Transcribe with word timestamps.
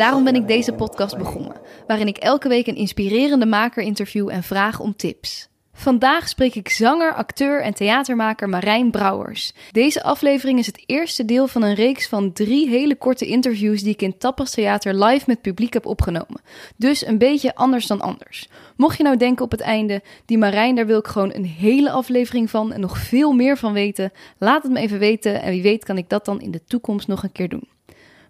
Daarom 0.00 0.24
ben 0.24 0.34
ik 0.34 0.48
deze 0.48 0.72
podcast 0.72 1.18
begonnen, 1.18 1.56
waarin 1.86 2.06
ik 2.06 2.16
elke 2.16 2.48
week 2.48 2.66
een 2.66 2.76
inspirerende 2.76 3.46
maker 3.46 3.82
interview 3.82 4.28
en 4.28 4.42
vraag 4.42 4.80
om 4.80 4.96
tips. 4.96 5.48
Vandaag 5.72 6.28
spreek 6.28 6.54
ik 6.54 6.68
zanger, 6.68 7.14
acteur 7.14 7.62
en 7.62 7.74
theatermaker 7.74 8.48
Marijn 8.48 8.90
Brouwers. 8.90 9.52
Deze 9.70 10.02
aflevering 10.02 10.58
is 10.58 10.66
het 10.66 10.82
eerste 10.86 11.24
deel 11.24 11.46
van 11.46 11.62
een 11.62 11.74
reeks 11.74 12.08
van 12.08 12.32
drie 12.32 12.68
hele 12.68 12.96
korte 12.96 13.26
interviews 13.26 13.82
die 13.82 13.92
ik 13.92 14.02
in 14.02 14.18
Tapas 14.18 14.50
Theater 14.50 15.04
live 15.04 15.24
met 15.26 15.40
publiek 15.40 15.72
heb 15.72 15.86
opgenomen. 15.86 16.40
Dus 16.76 17.06
een 17.06 17.18
beetje 17.18 17.54
anders 17.54 17.86
dan 17.86 18.00
anders. 18.00 18.48
Mocht 18.76 18.96
je 18.96 19.02
nou 19.02 19.16
denken 19.16 19.44
op 19.44 19.50
het 19.50 19.60
einde, 19.60 20.02
die 20.24 20.38
Marijn, 20.38 20.74
daar 20.74 20.86
wil 20.86 20.98
ik 20.98 21.06
gewoon 21.06 21.34
een 21.34 21.46
hele 21.46 21.90
aflevering 21.90 22.50
van 22.50 22.72
en 22.72 22.80
nog 22.80 22.98
veel 22.98 23.32
meer 23.32 23.58
van 23.58 23.72
weten, 23.72 24.12
laat 24.38 24.62
het 24.62 24.72
me 24.72 24.80
even 24.80 24.98
weten 24.98 25.42
en 25.42 25.50
wie 25.50 25.62
weet 25.62 25.84
kan 25.84 25.98
ik 25.98 26.08
dat 26.08 26.24
dan 26.24 26.40
in 26.40 26.50
de 26.50 26.64
toekomst 26.64 27.08
nog 27.08 27.22
een 27.22 27.32
keer 27.32 27.48
doen. 27.48 27.68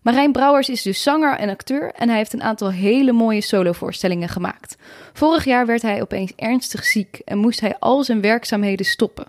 Marijn 0.03 0.33
Brouwers 0.33 0.69
is 0.69 0.83
dus 0.83 1.03
zanger 1.03 1.37
en 1.37 1.49
acteur 1.49 1.93
en 1.93 2.09
hij 2.09 2.17
heeft 2.17 2.33
een 2.33 2.43
aantal 2.43 2.71
hele 2.71 3.13
mooie 3.13 3.41
solovoorstellingen 3.41 4.29
gemaakt. 4.29 4.77
Vorig 5.13 5.45
jaar 5.45 5.67
werd 5.67 5.83
hij 5.83 6.03
opeens 6.03 6.33
ernstig 6.37 6.85
ziek 6.85 7.21
en 7.25 7.39
moest 7.39 7.61
hij 7.61 7.77
al 7.79 8.05
zijn 8.05 8.21
werkzaamheden 8.21 8.87
stoppen. 8.87 9.27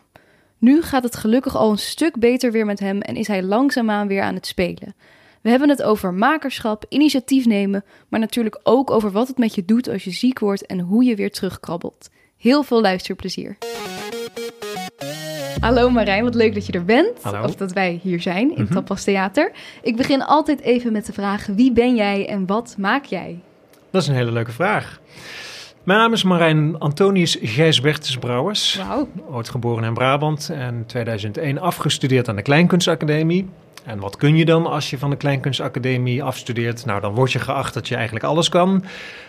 Nu 0.57 0.81
gaat 0.81 1.03
het 1.03 1.15
gelukkig 1.15 1.55
al 1.55 1.71
een 1.71 1.77
stuk 1.77 2.19
beter 2.19 2.51
weer 2.51 2.65
met 2.65 2.79
hem 2.79 3.01
en 3.01 3.15
is 3.15 3.27
hij 3.27 3.43
langzaamaan 3.43 4.07
weer 4.07 4.21
aan 4.21 4.35
het 4.35 4.47
spelen. 4.47 4.95
We 5.41 5.49
hebben 5.49 5.69
het 5.69 5.83
over 5.83 6.13
makerschap, 6.13 6.85
initiatief 6.89 7.45
nemen, 7.45 7.83
maar 8.07 8.19
natuurlijk 8.19 8.59
ook 8.63 8.91
over 8.91 9.11
wat 9.11 9.27
het 9.27 9.37
met 9.37 9.55
je 9.55 9.65
doet 9.65 9.89
als 9.89 10.03
je 10.03 10.11
ziek 10.11 10.39
wordt 10.39 10.65
en 10.65 10.79
hoe 10.79 11.03
je 11.03 11.15
weer 11.15 11.31
terugkrabbelt. 11.31 12.09
Heel 12.37 12.63
veel 12.63 12.81
luisterplezier. 12.81 13.57
Hallo 15.61 15.89
Marijn, 15.89 16.23
wat 16.23 16.35
leuk 16.35 16.53
dat 16.53 16.65
je 16.65 16.71
er 16.71 16.85
bent. 16.85 17.23
Hallo. 17.23 17.43
Of 17.43 17.55
dat 17.55 17.71
wij 17.73 17.99
hier 18.03 18.21
zijn 18.21 18.55
in 18.55 18.63
Mhm. 18.63 18.73
Tapas 18.73 19.03
Theater. 19.03 19.51
Ik 19.81 19.95
begin 19.95 20.23
altijd 20.23 20.61
even 20.61 20.91
met 20.91 21.05
de 21.05 21.13
vraag: 21.13 21.45
wie 21.45 21.71
ben 21.71 21.95
jij 21.95 22.27
en 22.27 22.45
wat 22.45 22.75
maak 22.77 23.05
jij? 23.05 23.39
Dat 23.91 24.01
is 24.01 24.07
een 24.07 24.15
hele 24.15 24.31
leuke 24.31 24.51
vraag. 24.51 24.99
Mijn 25.83 25.99
naam 25.99 26.13
is 26.13 26.23
Marijn 26.23 26.79
Antonius 26.79 27.37
Gijsbertus 27.41 28.17
Brouwers. 28.17 28.75
Wauw. 28.87 29.07
Ooit 29.31 29.49
geboren 29.49 29.83
in 29.83 29.93
Brabant 29.93 30.49
en 30.53 30.83
2001 30.87 31.57
afgestudeerd 31.59 32.29
aan 32.29 32.35
de 32.35 32.41
Kleinkunstacademie. 32.41 33.49
En 33.85 33.99
wat 33.99 34.15
kun 34.15 34.35
je 34.35 34.45
dan 34.45 34.65
als 34.65 34.89
je 34.89 34.97
van 34.97 35.09
de 35.09 35.15
Kleinkunstacademie 35.15 36.23
afstudeert? 36.23 36.85
Nou, 36.85 37.01
dan 37.01 37.13
word 37.13 37.31
je 37.31 37.39
geacht 37.39 37.73
dat 37.73 37.87
je 37.87 37.95
eigenlijk 37.95 38.25
alles 38.25 38.49
kan. 38.49 38.83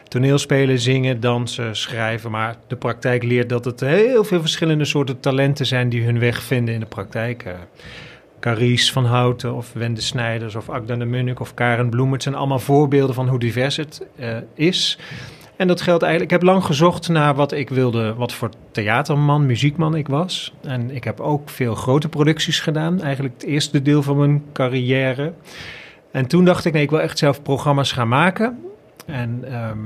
Toneelspelen, 0.08 0.78
zingen, 0.78 1.20
dansen, 1.20 1.76
schrijven. 1.76 2.30
Maar 2.30 2.56
de 2.66 2.76
praktijk 2.76 3.22
leert 3.22 3.48
dat 3.48 3.64
het 3.64 3.80
heel 3.80 4.24
veel 4.24 4.40
verschillende 4.40 4.84
soorten 4.84 5.20
talenten 5.20 5.66
zijn 5.66 5.88
die 5.88 6.04
hun 6.04 6.18
weg 6.18 6.42
vinden 6.42 6.74
in 6.74 6.80
de 6.80 6.86
praktijk. 6.86 7.42
Eh, 7.42 7.52
Carice 8.40 8.92
van 8.92 9.04
Houten 9.04 9.54
of 9.54 9.72
Wende 9.72 10.00
Snijders 10.00 10.54
of 10.54 10.70
Agda 10.70 10.96
de 10.96 11.04
Munnik 11.04 11.40
of 11.40 11.54
Karen 11.54 11.90
Bloem. 11.90 12.20
Zijn 12.20 12.34
allemaal 12.34 12.58
voorbeelden 12.58 13.14
van 13.14 13.28
hoe 13.28 13.38
divers 13.38 13.76
het 13.76 14.06
eh, 14.16 14.36
is. 14.54 14.98
En 15.56 15.68
dat 15.68 15.80
geldt 15.80 16.02
eigenlijk. 16.02 16.32
Ik 16.32 16.38
heb 16.40 16.48
lang 16.48 16.64
gezocht 16.64 17.08
naar 17.08 17.34
wat 17.34 17.52
ik 17.52 17.68
wilde, 17.68 18.14
wat 18.14 18.32
voor 18.32 18.50
theaterman, 18.70 19.46
muziekman 19.46 19.94
ik 19.94 20.08
was. 20.08 20.54
En 20.62 20.90
ik 20.90 21.04
heb 21.04 21.20
ook 21.20 21.48
veel 21.48 21.74
grote 21.74 22.08
producties 22.08 22.60
gedaan. 22.60 23.00
Eigenlijk 23.00 23.34
het 23.34 23.44
eerste 23.44 23.82
deel 23.82 24.02
van 24.02 24.16
mijn 24.16 24.42
carrière. 24.52 25.32
En 26.10 26.26
toen 26.26 26.44
dacht 26.44 26.64
ik, 26.64 26.72
nee, 26.72 26.82
ik 26.82 26.90
wil 26.90 27.00
echt 27.00 27.18
zelf 27.18 27.42
programma's 27.42 27.92
gaan 27.92 28.08
maken. 28.08 28.58
En 29.06 29.44
ehm, 29.44 29.78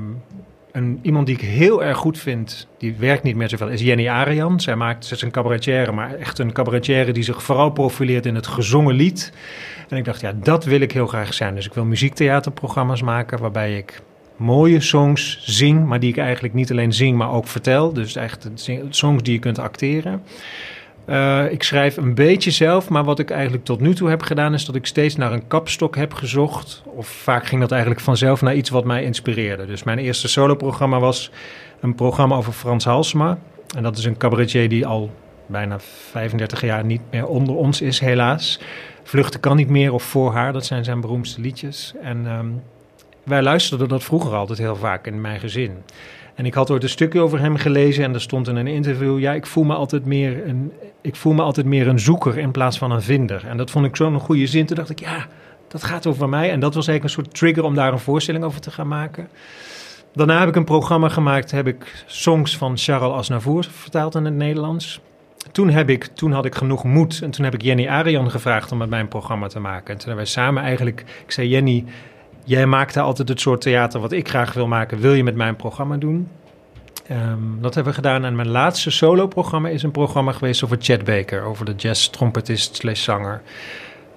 een, 0.73 0.99
iemand 1.03 1.27
die 1.27 1.35
ik 1.35 1.41
heel 1.41 1.85
erg 1.85 1.97
goed 1.97 2.19
vind, 2.19 2.69
die 2.79 2.95
werkt 2.95 3.23
niet 3.23 3.37
meer 3.37 3.49
zoveel, 3.49 3.69
is 3.69 3.81
Jenny 3.81 4.09
Arian. 4.09 4.61
Zij 4.61 4.77
maakt, 4.77 5.05
ze 5.05 5.15
is 5.15 5.23
een 5.23 5.31
cabaretière, 5.31 5.93
maar 5.93 6.15
echt 6.15 6.39
een 6.39 6.53
cabaretière 6.53 7.13
die 7.13 7.23
zich 7.23 7.43
vooral 7.43 7.71
profileert 7.71 8.27
in 8.27 8.35
het 8.35 8.47
gezongen 8.47 8.95
lied. 8.95 9.33
En 9.89 9.97
ik 9.97 10.05
dacht, 10.05 10.21
ja, 10.21 10.33
dat 10.43 10.65
wil 10.65 10.81
ik 10.81 10.93
heel 10.93 11.07
graag 11.07 11.35
zijn. 11.35 11.55
Dus 11.55 11.67
ik 11.67 11.75
wil 11.75 11.85
muziektheaterprogramma's 11.85 13.03
maken 13.03 13.39
waarbij 13.39 13.77
ik 13.77 14.03
mooie 14.37 14.81
songs 14.81 15.39
zing, 15.45 15.87
maar 15.87 16.01
die 16.01 16.11
ik 16.11 16.19
eigenlijk 16.19 16.55
niet 16.55 16.71
alleen 16.71 16.93
zing, 16.93 17.17
maar 17.17 17.31
ook 17.33 17.47
vertel. 17.47 17.93
Dus 17.93 18.17
echt 18.17 18.49
songs 18.91 19.23
die 19.23 19.33
je 19.33 19.39
kunt 19.39 19.59
acteren. 19.59 20.23
Eh, 21.07 21.51
ik 21.51 21.63
schrijf 21.63 21.97
een 21.97 22.15
beetje 22.15 22.51
zelf, 22.51 22.89
maar 22.89 23.05
wat 23.05 23.19
ik 23.19 23.31
eigenlijk 23.31 23.65
tot 23.65 23.81
nu 23.81 23.95
toe 23.95 24.09
heb 24.09 24.23
gedaan, 24.23 24.55
is 24.55 24.65
dat 24.65 24.75
ik 24.75 24.87
steeds 24.87 25.17
naar 25.17 25.33
een 25.33 25.47
kapstok 25.47 25.97
heb 25.97 26.15
gezocht. 26.15 26.83
Of 26.85 27.07
vaak 27.07 27.47
ging 27.47 27.61
dat 27.61 27.71
eigenlijk 27.71 28.01
vanzelf 28.01 28.43
naar 28.43 28.55
iets 28.55 28.71
wat 28.71 28.85
mij 28.85 29.05
inspireerde. 29.05 29.67
Dus 29.67 29.83
mijn 29.83 29.99
eerste 29.99 30.29
soloprogramma 30.29 30.99
was 30.99 31.31
een 31.81 31.95
programma 31.95 32.37
over 32.37 32.53
Frans 32.53 32.85
Halsema. 32.85 33.39
En 33.77 33.83
dat 33.83 33.99
is 33.99 34.05
een 34.05 34.17
cabaretier 34.17 34.69
die 34.69 34.87
al 34.87 35.11
bijna 35.47 35.79
35 36.11 36.61
jaar 36.61 36.85
niet 36.85 37.01
meer 37.11 37.27
onder 37.27 37.55
ons 37.55 37.81
is, 37.81 38.01
helaas. 38.01 38.61
Vluchten 39.03 39.41
kan 39.41 39.57
niet 39.57 39.69
meer 39.69 39.93
of 39.93 40.03
voor 40.03 40.33
haar, 40.33 40.53
dat 40.53 40.67
zijn 40.67 40.85
zijn 40.85 41.01
beroemdste 41.01 41.41
liedjes. 41.41 41.95
En 42.03 42.27
ehm, 42.27 42.47
wij 43.27 43.43
luisterden 43.43 43.89
dat 43.89 44.05
vroeger 44.05 44.35
altijd 44.35 44.59
heel 44.59 44.77
vaak 44.77 45.07
in 45.07 45.21
mijn 45.21 45.41
gezin. 45.41 45.77
En 46.35 46.47
ik 46.47 46.55
had 46.55 46.71
ooit 46.71 46.83
een 46.83 46.89
stukje 46.89 47.21
over 47.21 47.41
hem 47.41 47.57
gelezen 47.57 48.05
en 48.05 48.15
er 48.15 48.21
stond 48.21 48.49
in 48.49 48.57
een 48.57 48.67
interview: 48.67 49.19
ja, 49.19 49.33
ik 49.33 49.47
voel 49.47 49.65
me 49.65 49.75
altijd 49.75 50.05
meer 50.05 50.49
een, 50.49 50.73
ik 51.01 51.17
voel 51.17 51.33
me 51.33 51.43
altijd 51.43 51.67
meer 51.67 51.89
een 51.89 52.01
zoeker 52.01 52.39
in 52.39 52.51
plaats 52.51 52.79
van 52.79 52.91
een 52.91 53.03
vinder. 53.03 53.47
En 53.47 53.57
dat 53.57 53.71
vond 53.71 53.87
ik 53.87 53.97
zo'n 53.97 54.21
goede 54.21 54.47
zin. 54.47 54.67
Toen 54.67 54.77
dacht 54.77 54.91
ik, 54.91 55.01
ja, 55.01 55.27
dat 55.69 55.85
gaat 55.85 56.07
over 56.07 56.29
mij. 56.29 56.51
En 56.51 56.61
dat 56.61 56.75
was 56.75 56.89
eigenlijk 56.89 57.19
een 57.19 57.25
soort 57.25 57.39
trigger 57.39 57.65
om 57.65 57.75
daar 57.75 57.93
een 57.93 57.99
voorstelling 57.99 58.45
over 58.45 58.61
te 58.61 58.71
gaan 58.71 58.89
maken. 58.89 59.29
Daarna 60.13 60.39
heb 60.39 60.49
ik 60.49 60.57
een 60.57 60.65
programma 60.65 61.09
gemaakt, 61.09 61.51
heb 61.51 61.67
ik 61.67 62.05
songs 62.07 62.57
van 62.57 62.79
Charles 62.79 63.13
Aznavour 63.13 63.69
vertaald 63.71 64.15
in 64.15 64.25
het 64.25 64.35
Nederlands. 64.35 65.01
Toen, 65.53 65.71
heb 65.71 65.91
ik, 65.91 66.05
toen 66.05 66.33
had 66.33 66.45
ik 66.45 66.55
genoeg 66.55 66.85
moed 66.85 67.21
en 67.23 67.31
toen 67.31 67.45
heb 67.45 67.55
ik 67.55 67.63
Jenny 67.63 67.89
Arian 67.89 68.31
gevraagd 68.31 68.73
om 68.73 68.79
met 68.79 68.89
mij 68.89 69.01
een 69.01 69.09
programma 69.09 69.47
te 69.47 69.61
maken. 69.61 69.87
En 69.87 69.99
toen 69.99 70.09
hebben 70.09 70.17
wij 70.17 70.27
samen 70.27 70.63
eigenlijk, 70.63 71.01
ik 71.01 71.33
zei 71.33 71.49
Jenny, 71.49 71.85
jij 72.47 72.67
maakte 72.67 73.01
altijd 73.01 73.29
het 73.29 73.41
soort 73.41 73.61
theater 73.61 74.01
wat 74.01 74.13
ik 74.13 74.29
graag 74.29 74.53
wil 74.53 74.67
maken. 74.67 74.99
Wil 74.99 75.13
je 75.13 75.25
met 75.25 75.35
mij 75.35 75.49
een 75.49 75.57
programma 75.57 75.97
doen? 75.97 76.29
Ehm, 77.09 77.39
dat 77.61 77.75
hebben 77.75 77.93
we 77.93 77.99
gedaan. 77.99 78.25
En 78.25 78.37
mijn 78.37 78.49
laatste 78.49 78.91
solo-programma 78.91 79.69
is 79.69 79.83
een 79.83 79.91
programma 79.91 80.33
geweest 80.33 80.65
over 80.65 80.77
Chet 80.81 81.05
Baker. 81.05 81.43
Over 81.43 81.65
de 81.65 81.75
jazz-trompetist 81.75 82.77
slash 82.77 83.03
zanger. 83.03 83.43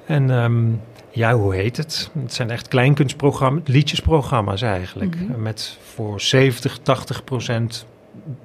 En 0.06 0.30
ehm, 0.30 0.64
ja, 1.10 1.34
hoe 1.34 1.56
heet 1.56 1.78
het? 1.78 2.10
Het 2.22 2.34
zijn 2.34 2.50
echt 2.50 2.68
kleinkunstprogramma's, 2.68 3.62
liedjesprogramma's 3.66 4.62
eigenlijk. 4.62 5.16
Mhm. 5.16 5.42
Met 5.42 5.78
voor 5.94 6.22
70, 6.22 6.78
80 6.82 7.24
procent 7.24 7.86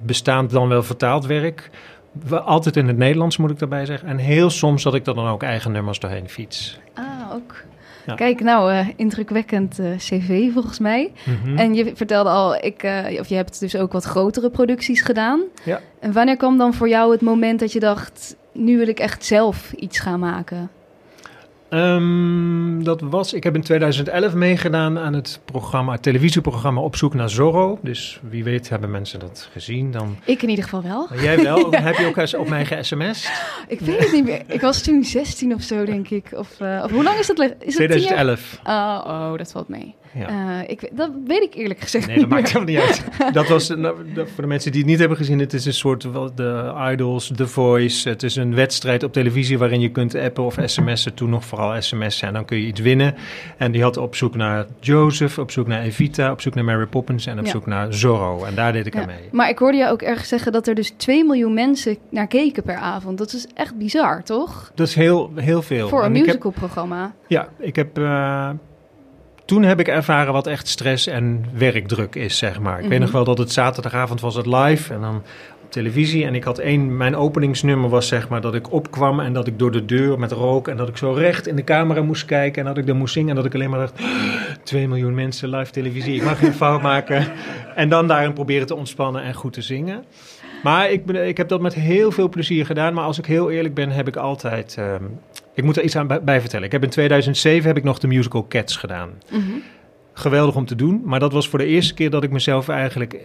bestaand 0.03 0.51
dan 0.51 0.69
wel 0.69 0.83
vertaald 0.83 1.27
werk. 1.27 1.71
We- 2.13 2.41
Altijd 2.41 2.77
in 2.77 2.87
het 2.89 2.97
Nederlands 2.97 3.37
moet 3.37 3.51
ik 3.51 3.59
daarbij 3.59 3.87
zeggen. 3.87 4.09
En 4.09 4.17
heel 4.19 4.51
soms 4.51 4.83
dat 4.83 4.95
ik 4.95 5.07
er 5.07 5.15
dan 5.15 5.27
ook 5.29 5.43
eigen 5.43 5.73
nummers 5.73 5.99
doorheen 5.99 6.29
fiets. 6.29 6.79
Ah, 6.95 7.05
ook. 7.35 7.55
Ja. 8.07 8.15
Kijk, 8.15 8.41
nou, 8.41 8.73
eh, 8.73 8.89
indrukwekkend 8.97 9.79
eh, 9.79 9.87
cv 9.97 10.53
volgens 10.53 10.79
mij. 10.79 11.13
Mhm. 11.25 11.59
En 11.59 11.75
je 11.75 11.97
vertelde 11.97 12.31
al, 12.31 12.55
ik, 12.55 12.83
eh, 12.83 13.21
of 13.21 13.29
je 13.29 13.35
hebt 13.35 13.61
dus 13.61 13.77
ook 13.77 13.93
wat 13.93 14.05
grotere 14.05 14.51
producties 14.51 15.01
gedaan. 15.01 15.43
Ja. 15.65 15.81
En 16.01 16.13
wanneer 16.13 16.37
kwam 16.37 16.59
dan 16.59 16.75
voor 16.75 16.89
jou 16.89 17.13
het 17.13 17.21
moment 17.21 17.61
dat 17.61 17.73
je 17.73 17.81
dacht, 17.81 18.37
nu 18.53 18.79
wil 18.79 18.89
ik 18.89 18.99
echt 18.99 19.25
zelf 19.25 19.73
iets 19.73 19.99
gaan 19.99 20.21
maken? 20.21 20.71
Ehm, 21.75 22.83
dat 22.83 23.01
was, 23.01 23.33
ik 23.33 23.45
heb 23.45 23.55
in 23.55 23.63
2011 23.63 24.35
meegedaan 24.35 24.99
aan 24.99 25.13
het 25.13 25.41
programma, 25.45 25.93
het 25.93 26.03
televisieprogramma 26.03 26.81
Op 26.81 26.97
zoek 26.97 27.15
naar 27.15 27.31
Zorro. 27.31 27.79
Dus 27.83 28.21
wie 28.29 28.45
weet 28.45 28.69
hebben 28.69 28.91
mensen 28.91 29.19
dat 29.19 29.49
gezien. 29.53 29.91
Dan, 29.91 30.17
Ik 30.25 30.43
in 30.43 30.49
ieder 30.49 30.65
geval 30.65 30.83
wel. 30.83 31.09
jij 31.21 31.43
wel? 31.43 31.71
Heb 31.83 31.95
je 31.97 32.07
ook 32.07 32.17
eens 32.17 32.35
op 32.35 32.49
mij 32.49 32.65
ge-sms'd? 32.65 33.31
Ik 33.69 33.81
weet 33.81 33.99
het 33.99 34.13
niet 34.13 34.25
meer. 34.25 34.43
Ik 34.47 34.61
was 34.61 34.83
toen 34.83 35.05
16 35.05 35.55
of 35.55 35.63
zo, 35.63 35.85
denk 35.85 36.09
ik. 36.09 36.27
Of, 36.33 36.61
eh, 36.61 36.83
of 36.85 36.91
hoe 36.91 37.03
lang 37.03 37.19
is 37.19 37.27
dat? 37.27 37.39
Is 37.39 37.79
het 37.79 37.91
10 37.91 38.01
jaar? 38.01 38.25
2011. 38.27 38.61
Oh, 38.65 39.05
oh, 39.07 39.39
dat 39.39 39.53
valt 39.53 39.69
mee. 39.69 39.95
Ja. 40.15 40.29
Eh, 40.63 40.69
ik, 40.71 40.91
dat 40.93 41.11
weet 41.27 41.43
ik 41.43 41.55
eerlijk 41.55 41.81
gezegd 41.81 42.07
Nee, 42.07 42.19
dat 42.19 42.29
maakt 42.29 42.53
helemaal 42.53 42.75
niet 42.75 42.79
uit. 42.83 43.05
Dat 43.35 43.49
was, 43.49 43.69
nou, 43.69 44.13
dat- 44.15 44.29
voor 44.31 44.43
de 44.43 44.49
mensen 44.49 44.71
die 44.73 44.81
het 44.81 44.91
niet 44.91 44.99
hebben 44.99 45.17
gezien, 45.17 45.39
het 45.39 45.53
is 45.53 45.65
een 45.67 45.75
soort 45.75 46.03
de 46.37 46.73
Idols, 46.93 47.31
The 47.37 47.47
Voice. 47.47 48.09
Het 48.09 48.23
is 48.23 48.37
een 48.37 48.55
wedstrijd 48.55 49.03
op 49.03 49.13
televisie 49.13 49.59
waarin 49.59 49.81
je 49.81 49.89
kunt 49.91 50.15
appen 50.15 50.45
of 50.45 50.57
sms'en. 50.65 51.15
Toen 51.15 51.31
nog 51.31 51.45
vooral 51.45 51.83
sms'en 51.83 52.29
en 52.29 52.35
dan 52.35 52.45
kun 52.45 52.57
je 52.59 52.67
iets 52.67 52.81
winnen. 52.81 53.15
En 53.59 53.73
die 53.73 53.83
had 53.83 53.97
op 53.97 54.15
zoek 54.17 54.35
naar 54.35 54.67
Joseph, 54.81 55.39
op 55.39 55.51
zoek 55.51 55.67
naar 55.67 55.83
Evita, 55.83 56.31
op 56.31 56.41
zoek 56.41 56.55
naar 56.55 56.65
Mary 56.65 56.87
Poppins 56.87 57.27
en 57.27 57.39
op 57.39 57.45
Ja. 57.45 57.51
zoek 57.51 57.67
naar 57.67 57.95
Zorro. 57.95 58.45
En 58.45 58.55
daar 58.55 58.73
deed 58.73 58.87
ik 58.87 58.97
aan 58.97 59.07
mee. 59.07 59.29
Maar 59.33 59.49
ik 59.49 59.59
hoorde 59.59 59.77
jou 59.79 59.93
ook 59.93 60.03
ergens 60.03 60.29
zeggen 60.29 60.53
dat 60.53 60.67
er 60.67 60.75
dus 60.75 60.91
2 60.97 61.25
miljoen 61.25 61.55
mensen 61.55 61.97
naar 62.11 62.27
keken 62.27 62.63
per 62.63 62.77
avond. 62.77 63.19
Dat 63.19 63.33
is 63.33 63.47
echt 63.55 63.79
bizar, 63.79 64.23
toch? 64.25 64.73
Dat 64.75 64.87
is 64.89 64.95
heel, 64.95 65.31
heel 65.35 65.63
veel. 65.63 65.89
Voor 65.89 65.99
een 65.99 66.05
En 66.05 66.11
ik 66.11 66.17
heb- 66.17 66.27
musicalprogramma. 66.27 67.15
Ja, 67.29 67.49
ik 67.59 67.77
heb 67.77 67.99
eh, 67.99 68.51
toen 69.45 69.63
heb 69.63 69.81
ik 69.81 69.89
ervaren 69.89 70.33
wat 70.33 70.47
echt 70.47 70.69
stress 70.69 71.07
en 71.07 71.45
werkdruk 71.53 72.15
is, 72.15 72.39
zeg 72.39 72.61
maar. 72.61 72.81
Ik 72.83 72.89
weet 72.89 73.01
nog 73.01 73.11
wel 73.11 73.25
dat 73.25 73.39
het 73.39 73.53
zaterdagavond 73.53 74.21
was 74.21 74.35
het 74.35 74.47
live 74.47 74.95
en 74.95 75.01
dan 75.01 75.23
op 75.65 75.71
televisie. 75.73 76.25
En 76.25 76.35
ik 76.35 76.45
had 76.45 76.59
één, 76.59 76.97
mijn 76.97 77.17
openingsnummer 77.17 77.91
was 77.91 78.09
zeg 78.09 78.29
maar 78.29 78.41
dat 78.41 78.55
ik 78.55 78.73
opkwam 78.73 79.21
en 79.21 79.33
dat 79.33 79.47
ik 79.47 79.59
door 79.59 79.71
de 79.73 79.85
deur 79.85 80.19
met 80.19 80.33
rook 80.33 80.69
en 80.69 80.77
dat 80.77 80.89
ik 80.89 80.97
zo 80.97 81.13
recht 81.13 81.47
in 81.47 81.57
de 81.57 81.65
camera 81.65 82.03
moest 82.03 82.25
kijken 82.25 82.63
en 82.63 82.69
dat 82.75 82.79
ik 82.79 82.89
er 82.89 82.97
moest 82.97 83.13
zingen 83.13 83.29
en 83.29 83.35
dat 83.37 83.45
ik 83.45 83.55
alleen 83.55 83.71
maar 83.71 83.79
dacht, 83.79 84.03
2 84.63 84.89
miljoen 84.89 85.15
mensen 85.15 85.49
live 85.49 85.71
televisie, 85.73 86.15
ik 86.15 86.25
mag 86.25 86.39
geen 86.39 86.55
fout 86.55 86.83
maken. 86.93 87.27
En 87.75 87.89
dan 87.89 88.07
daarin 88.09 88.33
proberen 88.33 88.67
te 88.67 88.75
ontspannen 88.77 89.23
en 89.23 89.35
goed 89.35 89.53
te 89.53 89.63
zingen. 89.63 90.05
Maar 90.63 90.91
ik, 90.91 91.05
ben- 91.07 91.29
ik 91.29 91.37
heb 91.37 91.49
dat 91.49 91.61
met 91.61 91.75
heel 91.75 92.11
veel 92.11 92.29
plezier 92.29 92.67
gedaan. 92.67 92.95
Maar 92.95 93.05
als 93.05 93.19
ik 93.19 93.27
heel 93.27 93.51
eerlijk 93.51 93.75
ben, 93.75 93.91
heb 93.91 94.09
ik 94.09 94.17
altijd... 94.17 94.75
ehm, 94.79 95.03
ik 95.55 95.65
moet 95.65 95.77
er 95.77 95.83
iets 95.83 95.97
aan 95.97 96.07
bij, 96.25 96.41
vertellen. 96.41 96.67
Ik 96.67 96.73
heb 96.73 96.83
in 96.83 96.91
2007 96.91 97.67
heb 97.67 97.77
ik 97.77 97.85
nog 97.85 97.99
de 97.99 98.07
musical 98.07 98.47
Cats 98.49 98.77
gedaan. 98.77 99.11
Geweldig 100.13 100.57
om 100.57 100.67
te 100.67 100.75
doen. 100.75 101.03
Maar 101.05 101.21
dat 101.21 101.33
was 101.33 101.49
voor 101.49 101.59
de 101.59 101.67
eerste 101.67 101.95
keer 101.95 102.11
dat 102.11 102.23
ik 102.23 102.31
mezelf 102.31 102.69
eigenlijk 102.69 103.17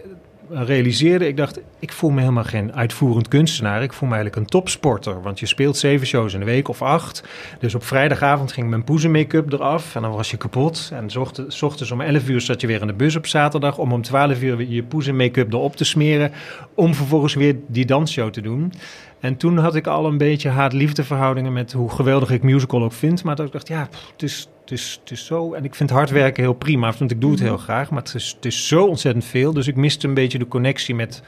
realiseerde. 0.50 1.26
Ik 1.26 1.36
dacht, 1.36 1.60
ik 1.78 1.92
voel 1.92 2.10
me 2.10 2.20
helemaal 2.20 2.44
geen 2.44 2.74
uitvoerend 2.74 3.28
kunstenaar. 3.28 3.82
Ik 3.82 3.92
voel 3.92 4.08
me 4.08 4.14
eigenlijk 4.14 4.44
een 4.44 4.50
topsporter. 4.50 5.22
Want 5.22 5.40
je 5.40 5.46
speelt 5.46 5.76
zeven 5.76 6.06
shows 6.06 6.32
in 6.34 6.38
de 6.38 6.46
week 6.46 6.68
of 6.68 6.82
acht. 6.82 7.24
Dus 7.58 7.74
op 7.74 7.84
vrijdagavond 7.84 8.52
ging 8.52 8.68
mijn 8.68 8.84
poezen-make-up 8.84 9.52
eraf. 9.52 9.94
En 9.94 10.02
dan 10.02 10.10
was 10.10 10.30
je 10.30 10.36
kapot. 10.36 10.90
En 10.94 11.10
's 11.10 11.16
ochtend- 11.16 11.54
's 11.54 11.62
ochtends 11.62 11.90
om 11.92 12.00
11 12.00 12.28
uur 12.28 12.40
zat 12.40 12.60
je 12.60 12.66
weer 12.66 12.80
in 12.80 12.86
de 12.86 12.92
bus 12.92 13.16
op 13.16 13.26
zaterdag. 13.26 13.78
Om 13.78 13.92
om 13.92 14.02
12 14.02 14.42
uur 14.42 14.62
je 14.68 14.82
poezen-make-up 14.82 15.52
erop 15.52 15.76
te 15.76 15.84
smeren. 15.84 16.32
Om 16.74 16.94
vervolgens 16.94 17.34
weer 17.34 17.56
die 17.66 17.86
dansshow 17.86 18.30
te 18.30 18.40
doen. 18.40 18.72
En 19.20 19.36
toen 19.36 19.58
had 19.58 19.74
ik 19.74 19.86
al 19.86 20.06
een 20.06 20.18
beetje 20.18 20.48
haat-liefde 20.48 21.04
verhoudingen 21.04 21.52
met 21.52 21.72
hoe 21.72 21.90
geweldig 21.90 22.30
ik 22.30 22.42
musical 22.42 22.82
ook 22.82 22.92
vind. 22.92 23.24
Maar 23.24 23.36
dat 23.36 23.46
ik 23.46 23.52
dacht, 23.52 23.68
ja, 23.68 23.88
het 24.12 24.22
is, 24.22 24.48
het, 24.70 24.78
is, 24.78 24.98
het 25.00 25.10
is 25.10 25.26
zo. 25.26 25.52
En 25.52 25.64
ik 25.64 25.74
vind 25.74 25.90
hard 25.90 26.10
werken 26.10 26.42
heel 26.42 26.52
prima, 26.52 26.92
want 26.98 27.10
ik 27.10 27.20
doe 27.20 27.30
het 27.30 27.40
heel 27.40 27.56
graag. 27.56 27.90
Maar 27.90 28.02
het 28.02 28.14
is, 28.14 28.32
het 28.36 28.44
is 28.44 28.68
zo 28.68 28.84
ontzettend 28.86 29.24
veel. 29.24 29.52
Dus 29.52 29.66
ik 29.66 29.76
miste 29.76 30.08
een 30.08 30.14
beetje 30.14 30.38
de 30.38 30.48
connectie 30.48 30.94
met, 30.94 31.22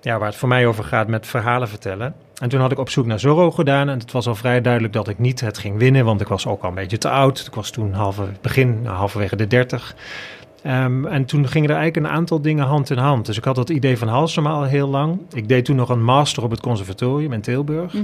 ja, 0.00 0.18
waar 0.18 0.28
het 0.28 0.36
voor 0.36 0.48
mij 0.48 0.66
over 0.66 0.84
gaat, 0.84 1.08
met 1.08 1.26
verhalen 1.26 1.68
vertellen. 1.68 2.14
En 2.34 2.48
toen 2.48 2.60
had 2.60 2.72
ik 2.72 2.78
op 2.78 2.88
zoek 2.88 3.06
naar 3.06 3.20
Zorro 3.20 3.50
gedaan. 3.50 3.88
En 3.88 3.98
het 3.98 4.12
was 4.12 4.26
al 4.26 4.34
vrij 4.34 4.60
duidelijk 4.60 4.92
dat 4.92 5.08
ik 5.08 5.18
niet 5.18 5.40
het 5.40 5.58
ging 5.58 5.78
winnen, 5.78 6.04
want 6.04 6.20
ik 6.20 6.28
was 6.28 6.46
ook 6.46 6.62
al 6.62 6.68
een 6.68 6.74
beetje 6.74 6.98
te 6.98 7.10
oud. 7.10 7.46
Ik 7.46 7.54
was 7.54 7.70
toen 7.70 7.92
halve, 7.92 8.26
begin, 8.40 8.82
nou, 8.82 8.96
halverwege 8.96 9.36
de 9.36 9.46
dertig. 9.46 9.94
Ehm, 10.62 11.06
en 11.06 11.24
toen 11.24 11.48
gingen 11.48 11.70
er 11.70 11.76
eigenlijk 11.76 12.06
een 12.06 12.16
aantal 12.16 12.42
dingen 12.42 12.64
hand 12.64 12.90
in 12.90 12.98
hand. 12.98 13.26
Dus 13.26 13.36
ik 13.36 13.44
had 13.44 13.54
dat 13.54 13.70
idee 13.70 13.98
van 13.98 14.08
Halsema 14.08 14.50
al 14.50 14.64
heel 14.64 14.88
lang. 14.88 15.20
Ik 15.32 15.48
deed 15.48 15.64
toen 15.64 15.76
nog 15.76 15.88
een 15.88 16.04
master 16.04 16.42
op 16.42 16.50
het 16.50 16.60
conservatorium 16.60 17.32
in 17.32 17.40
Tilburg. 17.40 17.94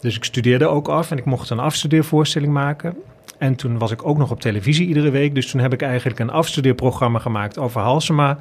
Dus 0.00 0.16
ik 0.16 0.24
studeerde 0.24 0.66
ook 0.66 0.88
af 0.88 1.10
en 1.10 1.18
ik 1.18 1.24
mocht 1.24 1.50
een 1.50 1.58
afstudeervoorstelling 1.58 2.52
maken. 2.52 2.96
En 3.38 3.54
toen 3.54 3.78
was 3.78 3.90
ik 3.90 4.06
ook 4.06 4.18
nog 4.18 4.30
op 4.30 4.40
televisie 4.40 4.86
iedere 4.86 5.10
week. 5.10 5.34
Dus 5.34 5.50
toen 5.50 5.60
heb 5.60 5.72
ik 5.72 5.82
eigenlijk 5.82 6.18
een 6.18 6.30
afstudeerprogramma 6.30 7.18
gemaakt 7.18 7.58
over 7.58 7.80
Halsema. 7.80 8.38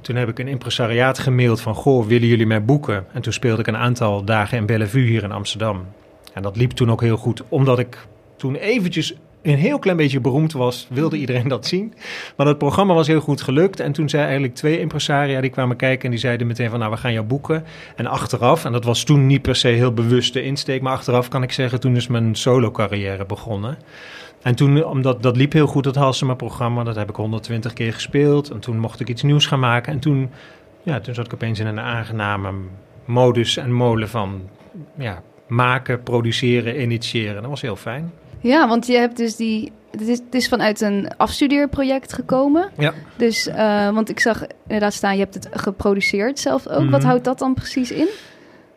Toen 0.00 0.16
heb 0.16 0.28
ik 0.28 0.38
een 0.38 0.48
impresariaat 0.48 1.18
gemaild 1.18 1.60
van... 1.60 1.74
Goh, 1.74 2.06
willen 2.06 2.28
jullie 2.28 2.46
mij 2.46 2.64
boeken? 2.64 3.06
En 3.12 3.22
toen 3.22 3.32
speelde 3.32 3.60
ik 3.60 3.66
een 3.66 3.76
aantal 3.76 4.24
dagen 4.24 4.58
in 4.58 4.66
Bellevue 4.66 5.06
hier 5.06 5.22
in 5.22 5.32
Amsterdam. 5.32 5.86
En 6.32 6.42
dat 6.42 6.56
liep 6.56 6.70
toen 6.70 6.90
ook 6.90 7.00
heel 7.00 7.16
goed, 7.16 7.42
omdat 7.48 7.78
ik 7.78 8.06
toen 8.36 8.54
eventjes 8.54 9.14
een 9.42 9.58
heel 9.58 9.78
klein 9.78 9.96
beetje 9.96 10.20
beroemd 10.20 10.52
was, 10.52 10.86
wilde 10.90 11.16
iedereen 11.16 11.48
dat 11.48 11.66
zien. 11.66 11.94
Maar 12.36 12.46
dat 12.46 12.58
programma 12.58 12.94
was 12.94 13.06
heel 13.06 13.20
goed 13.20 13.40
gelukt. 13.42 13.80
En 13.80 13.92
toen 13.92 14.08
zei 14.08 14.22
eigenlijk 14.22 14.54
twee 14.54 14.80
impresaria 14.80 15.40
die 15.40 15.50
kwamen 15.50 15.76
kijken 15.76 16.04
en 16.04 16.10
die 16.10 16.18
zeiden 16.18 16.46
meteen 16.46 16.70
van 16.70 16.78
nou, 16.78 16.90
we 16.90 16.96
gaan 16.96 17.12
jou 17.12 17.26
boeken. 17.26 17.64
En 17.96 18.06
achteraf, 18.06 18.64
en 18.64 18.72
dat 18.72 18.84
was 18.84 19.04
toen 19.04 19.26
niet 19.26 19.42
per 19.42 19.56
se 19.56 19.68
heel 19.68 19.92
bewuste 19.92 20.42
insteek, 20.42 20.82
maar 20.82 20.92
achteraf 20.92 21.28
kan 21.28 21.42
ik 21.42 21.52
zeggen, 21.52 21.80
toen 21.80 21.96
is 21.96 22.06
mijn 22.06 22.34
solo 22.34 22.70
carrière 22.70 23.26
begonnen. 23.26 23.78
En 24.44 24.54
toen, 24.54 24.84
omdat 24.84 25.22
dat 25.22 25.36
liep 25.36 25.52
heel 25.52 25.66
goed, 25.66 25.84
dat 25.84 25.94
Halsema-programma, 25.94 26.82
dat 26.84 26.96
heb 26.96 27.08
ik 27.08 27.16
120 27.16 27.72
keer 27.72 27.92
gespeeld. 27.92 28.50
En 28.50 28.60
toen 28.60 28.78
mocht 28.78 29.00
ik 29.00 29.08
iets 29.08 29.22
nieuws 29.22 29.46
gaan 29.46 29.60
maken. 29.60 29.92
En 29.92 29.98
toen, 29.98 30.30
ja, 30.82 31.00
toen 31.00 31.14
zat 31.14 31.26
ik 31.26 31.34
opeens 31.34 31.58
in 31.58 31.66
een 31.66 31.80
aangename 31.80 32.52
modus 33.04 33.56
en 33.56 33.72
molen 33.72 34.08
van 34.08 34.40
ja, 34.98 35.22
maken, 35.46 36.02
produceren, 36.02 36.80
initiëren. 36.80 37.40
Dat 37.42 37.50
was 37.50 37.60
heel 37.60 37.76
fijn. 37.76 38.12
Ja, 38.40 38.68
want 38.68 38.86
je 38.86 38.96
hebt 38.96 39.16
dus 39.16 39.36
die. 39.36 39.72
Het 39.90 40.00
is, 40.08 40.18
het 40.18 40.34
is 40.34 40.48
vanuit 40.48 40.80
een 40.80 41.08
afstudeerproject 41.16 42.12
gekomen. 42.12 42.70
Ja. 42.78 42.92
Dus, 43.16 43.46
eh, 43.46 43.90
want 43.90 44.08
ik 44.10 44.20
zag 44.20 44.42
inderdaad 44.62 44.92
staan, 44.94 45.12
je 45.16 45.20
hebt 45.22 45.34
het 45.34 45.48
geproduceerd 45.52 46.38
zelf 46.38 46.66
ook. 46.68 46.90
Wat 46.90 47.00
Mhm. 47.00 47.08
houdt 47.08 47.24
dat 47.24 47.38
dan 47.38 47.54
precies 47.54 47.90
in? 47.92 48.08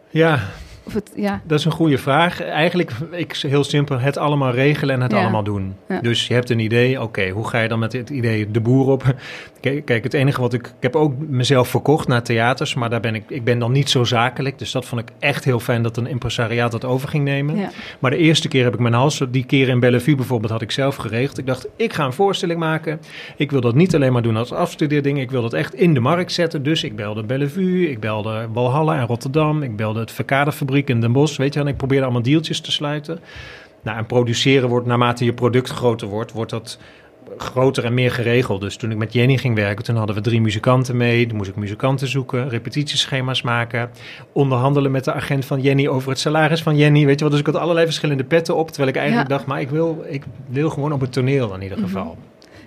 Ja, 0.10 0.40
Of 0.88 0.94
het, 0.94 1.12
ja. 1.16 1.42
dat 1.46 1.60
is 1.60 1.66
een 1.66 1.72
goede 1.72 1.98
vraag. 1.98 2.42
Eigenlijk, 2.44 2.92
ik, 3.12 3.36
heel 3.36 3.64
simpel, 3.64 4.00
het 4.00 4.18
allemaal 4.18 4.52
regelen 4.52 4.96
en 4.96 5.02
het 5.02 5.12
Ja. 5.12 5.20
allemaal 5.22 5.44
doen. 5.44 5.76
Ja. 5.88 6.02
Dus 6.02 6.28
je 6.28 6.34
hebt 6.34 6.50
een 6.50 6.60
idee, 6.60 7.02
oké, 7.02 7.30
hoe 7.30 7.48
ga 7.48 7.60
je 7.60 7.68
dan 7.68 7.80
met 7.80 7.92
dit 7.92 8.10
idee 8.10 8.52
de 8.52 8.62
boer 8.62 8.88
op? 8.88 9.04
Kijk, 9.62 9.86
kijk, 9.86 10.04
het 10.04 10.14
enige 10.14 10.42
wat 10.42 10.54
ik... 10.54 10.66
Ik 10.68 10.74
heb 10.84 10.96
ook 10.96 11.14
mezelf 11.18 11.68
verkocht 11.68 12.08
naar 12.08 12.24
theaters, 12.24 12.74
maar 12.74 12.90
daar 12.90 13.00
ben 13.00 13.16
ik, 13.16 13.24
ik 13.28 13.44
ben 13.44 13.60
dan 13.60 13.72
niet 13.72 13.90
zo 13.90 14.04
zakelijk. 14.04 14.60
Dus 14.60 14.72
dat 14.72 14.86
vond 14.86 15.02
ik 15.02 15.10
echt 15.20 15.44
heel 15.44 15.60
fijn 15.60 15.82
dat 15.84 15.98
een 15.98 16.08
impresariaat 16.08 16.72
dat 16.72 16.86
over 16.86 17.10
ging 17.10 17.24
nemen. 17.24 17.56
ja. 17.58 17.70
Maar 18.00 18.12
de 18.12 18.18
eerste 18.18 18.48
keer 18.48 18.64
heb 18.64 18.74
ik 18.74 18.80
mijn 18.80 18.94
hals, 18.94 19.22
die 19.30 19.46
keer 19.46 19.68
in 19.68 19.80
Bellevue 19.80 20.16
bijvoorbeeld, 20.16 20.52
had 20.52 20.62
ik 20.62 20.72
zelf 20.72 20.96
geregeld. 20.96 21.38
Ik 21.38 21.46
dacht, 21.46 21.68
ik 21.76 21.94
ga 21.94 22.06
een 22.06 22.14
voorstelling 22.14 22.60
maken. 22.60 23.00
Ik 23.36 23.52
wil 23.52 23.62
dat 23.62 23.76
niet 23.76 23.96
alleen 23.96 24.14
maar 24.14 24.22
doen 24.22 24.38
als 24.38 24.54
afstudeerding. 24.54 25.20
Ik 25.20 25.32
wil 25.32 25.42
dat 25.42 25.54
echt 25.54 25.74
in 25.74 25.94
de 25.94 26.00
markt 26.00 26.32
zetten. 26.32 26.64
Dus 26.64 26.84
ik 26.84 26.96
belde 26.96 27.24
Bellevue, 27.24 27.90
ik 27.90 28.00
belde 28.00 28.48
Walhalla 28.54 29.00
in 29.00 29.06
Rotterdam. 29.06 29.64
Ik 29.64 29.76
belde 29.76 30.00
het 30.00 30.12
Verkaderfabriek 30.12 30.77
in 30.86 31.02
Den 31.02 31.12
Bosch, 31.12 31.38
weet 31.38 31.54
je. 31.54 31.60
En 31.60 31.68
ik 31.68 31.78
probeerde 31.78 32.04
allemaal 32.04 32.22
deeltjes 32.22 32.60
te 32.60 32.72
sluiten. 32.72 33.20
Nou, 33.84 33.98
en 33.98 34.06
produceren 34.06 34.70
wordt, 34.70 34.88
naarmate 34.88 35.26
je 35.26 35.34
product 35.34 35.70
groter 35.70 36.08
wordt, 36.08 36.32
wordt 36.32 36.52
dat 36.52 36.80
groter 37.38 37.86
en 37.86 37.94
meer 37.94 38.12
geregeld. 38.12 38.62
Dus 38.62 38.76
toen 38.76 38.92
ik 38.92 38.98
met 38.98 39.14
Jenny 39.14 39.38
ging 39.38 39.56
werken, 39.56 39.84
toen 39.86 39.96
hadden 39.96 40.16
we 40.16 40.22
drie 40.22 40.42
muzikanten 40.42 40.98
mee. 40.98 41.28
Toen 41.28 41.38
moest 41.38 41.50
ik 41.50 41.56
muzikanten 41.56 42.08
zoeken, 42.08 42.50
repetitieschema's 42.50 43.42
maken. 43.42 43.90
Onderhandelen 44.34 44.92
met 44.92 45.04
de 45.04 45.14
agent 45.14 45.46
van 45.46 45.62
Jenny 45.62 45.88
over 45.88 46.10
het 46.10 46.20
salaris 46.20 46.62
van 46.64 46.78
Jenny. 46.78 47.06
Weet 47.06 47.14
je 47.14 47.20
wel, 47.22 47.30
dus 47.30 47.40
ik 47.40 47.46
had 47.46 47.56
allerlei 47.56 47.86
verschillende 47.86 48.24
petten 48.24 48.56
op. 48.56 48.68
Terwijl 48.68 48.90
ik 48.90 48.96
eigenlijk 48.96 49.30
Ja. 49.30 49.36
dacht, 49.36 49.48
maar 49.48 49.62
ik 49.62 49.70
wil, 49.70 50.06
ik 50.10 50.24
wil 50.48 50.70
gewoon 50.70 50.94
op 50.94 51.02
het 51.02 51.12
toneel 51.14 51.54
in 51.56 51.62
ieder 51.62 51.78
geval. 51.78 52.18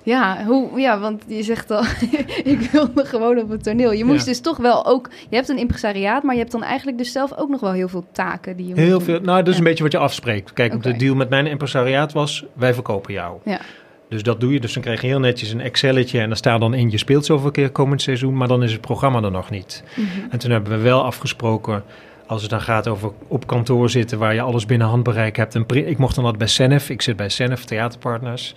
Ja, 0.03 0.45
hoe, 0.45 0.81
ja, 0.81 0.99
want 1.01 1.23
je 1.27 1.43
zegt 1.43 1.71
al, 1.71 1.83
ik 2.45 2.69
wilde 2.73 3.05
gewoon 3.05 3.39
op 3.39 3.51
het 3.51 3.63
toneel. 3.63 3.93
Je 3.93 4.05
moest 4.05 4.19
Ja. 4.21 4.25
dus 4.25 4.41
toch 4.41 4.57
wel 4.57 4.87
ook, 4.87 5.09
je 5.29 5.37
hebt 5.37 5.49
een 5.49 5.59
impresariaat, 5.59 6.23
maar 6.23 6.35
je 6.35 6.41
hebt 6.41 6.53
dan 6.53 6.63
eigenlijk 6.63 6.99
dus 6.99 7.13
zelf 7.13 7.37
ook 7.37 7.49
nog 7.49 7.61
wel 7.61 7.73
heel 7.73 7.89
veel 7.89 8.05
taken 8.13 8.57
die 8.57 8.67
je 8.67 8.75
moet 8.75 8.81
Heel 8.83 8.91
doen. 8.99 9.03
veel, 9.03 9.21
nou, 9.21 9.39
dat 9.39 9.47
is 9.49 9.53
Ja. 9.53 9.59
een 9.59 9.65
beetje 9.65 9.83
wat 9.83 9.93
je 9.93 9.99
afspreekt. 9.99 10.53
Kijk, 10.53 10.83
de 10.83 10.97
deal 10.97 11.15
met 11.15 11.29
mijn 11.29 11.47
impresariaat 11.47 12.13
was, 12.13 12.45
wij 12.53 12.75
verkopen 12.75 13.13
jou. 13.13 13.39
Ja. 13.45 13.61
Dus 14.09 14.23
dat 14.23 14.41
doe 14.41 14.53
je. 14.53 14.61
Dus 14.61 14.73
dan 14.73 14.83
krijg 14.83 15.01
je 15.01 15.07
heel 15.07 15.19
netjes 15.21 15.51
een 15.53 15.61
Excelletje 15.61 16.21
en 16.21 16.29
daar 16.29 16.37
staat 16.37 16.61
dan 16.61 16.75
in, 16.75 16.91
je 16.91 16.99
speelt 16.99 17.25
zoveel 17.25 17.51
keer 17.51 17.71
komend 17.71 18.03
seizoen, 18.03 18.37
maar 18.37 18.49
dan 18.49 18.63
is 18.63 18.73
het 18.73 18.81
programma 18.81 19.23
er 19.23 19.31
nog 19.31 19.51
niet. 19.51 19.83
Mhm. 19.97 20.07
En 20.31 20.39
toen 20.39 20.51
hebben 20.51 20.73
we 20.73 20.79
wel 20.79 21.05
afgesproken, 21.05 21.83
als 22.27 22.41
het 22.43 22.51
dan 22.51 22.61
gaat 22.61 22.89
over 22.89 23.11
op 23.29 23.47
kantoor 23.47 23.91
zitten 23.91 24.19
waar 24.19 24.35
je 24.35 24.41
alles 24.41 24.67
binnen 24.67 24.87
handbereik 24.87 25.37
hebt. 25.37 25.55
En 25.55 25.65
ik 25.69 25.99
mocht 25.99 26.15
dan 26.15 26.25
altijd 26.25 26.43
bij 26.43 26.53
Senef, 26.53 26.91
ik 26.91 27.03
zit 27.03 27.17
bij 27.17 27.29
Senef 27.29 27.65
Theaterpartners. 27.65 28.55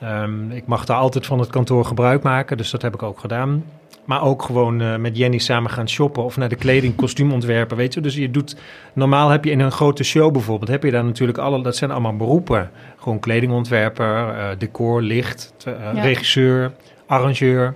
Ehm, 0.00 0.50
ik 0.50 0.66
mag 0.66 0.84
daar 0.84 0.96
altijd 0.96 1.26
van 1.26 1.38
het 1.38 1.50
kantoor 1.50 1.84
gebruik 1.84 2.22
maken, 2.22 2.56
dus 2.56 2.70
dat 2.70 2.82
heb 2.82 2.94
ik 2.94 3.02
ook 3.02 3.18
gedaan. 3.20 3.64
Maar 4.04 4.22
ook 4.22 4.42
gewoon 4.42 4.80
eh, 4.80 4.96
met 4.96 5.16
Jenny 5.16 5.38
samen 5.38 5.70
gaan 5.70 5.88
shoppen 5.88 6.24
of 6.24 6.36
naar 6.36 6.48
de 6.48 6.56
kleding, 6.56 6.94
kostuumontwerpen, 6.96 7.76
weet 7.76 7.94
je. 7.94 8.00
Dus 8.00 8.14
je 8.14 8.30
doet, 8.30 8.56
normaal 8.92 9.28
heb 9.28 9.44
je 9.44 9.50
in 9.50 9.60
een 9.60 9.72
grote 9.72 10.04
show 10.04 10.32
bijvoorbeeld, 10.32 10.70
heb 10.70 10.82
je 10.82 10.90
daar 10.90 11.04
natuurlijk 11.04 11.38
alle, 11.38 11.62
dat 11.62 11.76
zijn 11.76 11.90
allemaal 11.90 12.16
beroepen. 12.16 12.70
Gewoon 12.96 13.20
kledingontwerper, 13.20 14.28
eh, 14.28 14.48
decor, 14.58 15.02
licht, 15.02 15.54
eh, 15.64 15.72
Ja. 15.94 16.02
regisseur, 16.02 16.72
arrangeur. 17.06 17.74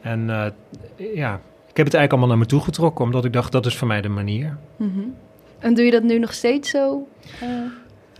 En 0.00 0.26
ja, 1.14 1.34
ik 1.68 1.76
heb 1.76 1.86
het 1.86 1.94
eigenlijk 1.94 2.10
allemaal 2.10 2.28
naar 2.28 2.38
me 2.38 2.46
toe 2.46 2.60
getrokken, 2.60 3.04
omdat 3.04 3.24
ik 3.24 3.32
dacht, 3.32 3.52
dat 3.52 3.66
is 3.66 3.76
voor 3.76 3.88
mij 3.88 4.00
de 4.00 4.08
manier. 4.08 4.56
Mhm. 4.76 5.00
En 5.58 5.74
doe 5.74 5.84
je 5.84 5.90
dat 5.90 6.02
nu 6.02 6.18
nog 6.18 6.32
steeds 6.32 6.70
zo? 6.70 7.06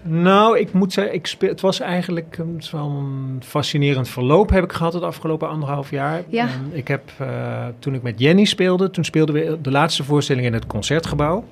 Nou, 0.03 0.59
ik 0.59 0.73
moet 0.73 0.93
zeggen, 0.93 1.15
ik 1.15 1.27
speel, 1.27 1.49
het 1.49 1.61
was 1.61 1.81
eigenlijk 1.81 2.39
een, 2.39 2.55
het 2.57 2.71
wel 2.71 2.89
een 2.89 3.43
fascinerend 3.45 4.09
verloop 4.09 4.51
heb 4.51 4.65
ik 4.65 4.73
gehad 4.73 4.93
het 4.93 5.03
afgelopen 5.03 5.49
anderhalf 5.49 5.91
jaar. 5.91 6.23
Ja. 6.29 6.43
En 6.43 6.71
ik 6.73 6.89
heb, 6.89 7.03
eh, 7.19 7.67
toen 7.79 7.95
ik 7.95 8.03
met 8.03 8.19
Jenny 8.19 8.45
speelde, 8.45 8.91
toen 8.91 9.05
speelden 9.05 9.35
we 9.35 9.59
de 9.61 9.71
laatste 9.71 10.05
voorstelling 10.05 10.47
in 10.47 10.53
het 10.53 10.67
Concertgebouw. 10.67 11.45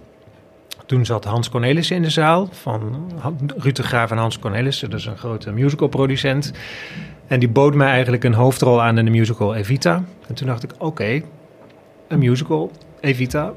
Toen 0.86 1.06
zat 1.06 1.24
Hans 1.24 1.48
Cornelissen 1.48 1.96
in 1.96 2.02
de 2.02 2.10
zaal 2.10 2.48
van 2.50 3.10
Ruud 3.56 3.76
de 3.76 3.82
Graaf 3.82 4.10
en 4.10 4.16
Hans 4.16 4.38
Cornelissen, 4.38 4.90
dus 4.90 5.06
een 5.06 5.18
grote 5.18 5.52
musicalproducent. 5.52 6.52
En 7.26 7.38
die 7.38 7.48
bood 7.48 7.74
mij 7.74 7.88
eigenlijk 7.88 8.24
een 8.24 8.34
hoofdrol 8.34 8.82
aan 8.82 8.98
in 8.98 9.04
de 9.04 9.10
musical 9.10 9.54
Evita. 9.54 10.04
En 10.26 10.34
toen 10.34 10.46
dacht 10.46 10.62
ik, 10.62 10.70
oké, 10.78 11.22
een 12.08 12.18
musical, 12.18 12.70
Evita, 13.00 13.52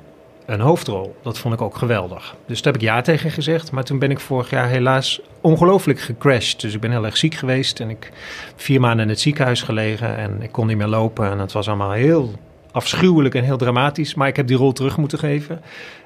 een 0.45 0.59
hoofdrol. 0.59 1.15
Dat 1.21 1.37
vond 1.37 1.53
ik 1.53 1.61
ook 1.61 1.77
geweldig. 1.77 2.35
Dus 2.45 2.61
daar 2.61 2.73
heb 2.73 2.81
ik 2.81 2.87
ja 2.87 3.01
tegen 3.01 3.31
gezegd. 3.31 3.71
Maar 3.71 3.83
toen 3.83 3.99
ben 3.99 4.11
ik 4.11 4.19
vorig 4.19 4.49
jaar 4.49 4.67
helaas 4.67 5.21
ongelooflijk 5.41 5.99
gecrashed. 5.99 6.61
Dus 6.61 6.73
ik 6.73 6.79
ben 6.79 6.91
heel 6.91 7.05
erg 7.05 7.17
ziek 7.17 7.33
geweest. 7.33 7.79
En 7.79 7.89
ik 7.89 8.11
vier 8.55 8.79
maanden 8.79 9.05
in 9.05 9.09
het 9.09 9.19
ziekenhuis 9.19 9.61
gelegen. 9.61 10.17
En 10.17 10.41
ik 10.41 10.51
kon 10.51 10.67
niet 10.67 10.77
meer 10.77 10.87
lopen. 10.87 11.31
En 11.31 11.39
het 11.39 11.51
was 11.51 11.67
allemaal 11.67 11.91
heel 11.91 12.33
afschuwelijk 12.73 13.35
en 13.35 13.43
heel 13.43 13.57
dramatisch. 13.57 14.13
Maar 14.13 14.27
ik 14.27 14.35
heb 14.35 14.47
die 14.47 14.57
rol 14.57 14.71
terug 14.71 14.97
moeten 14.97 15.19
geven. 15.19 15.61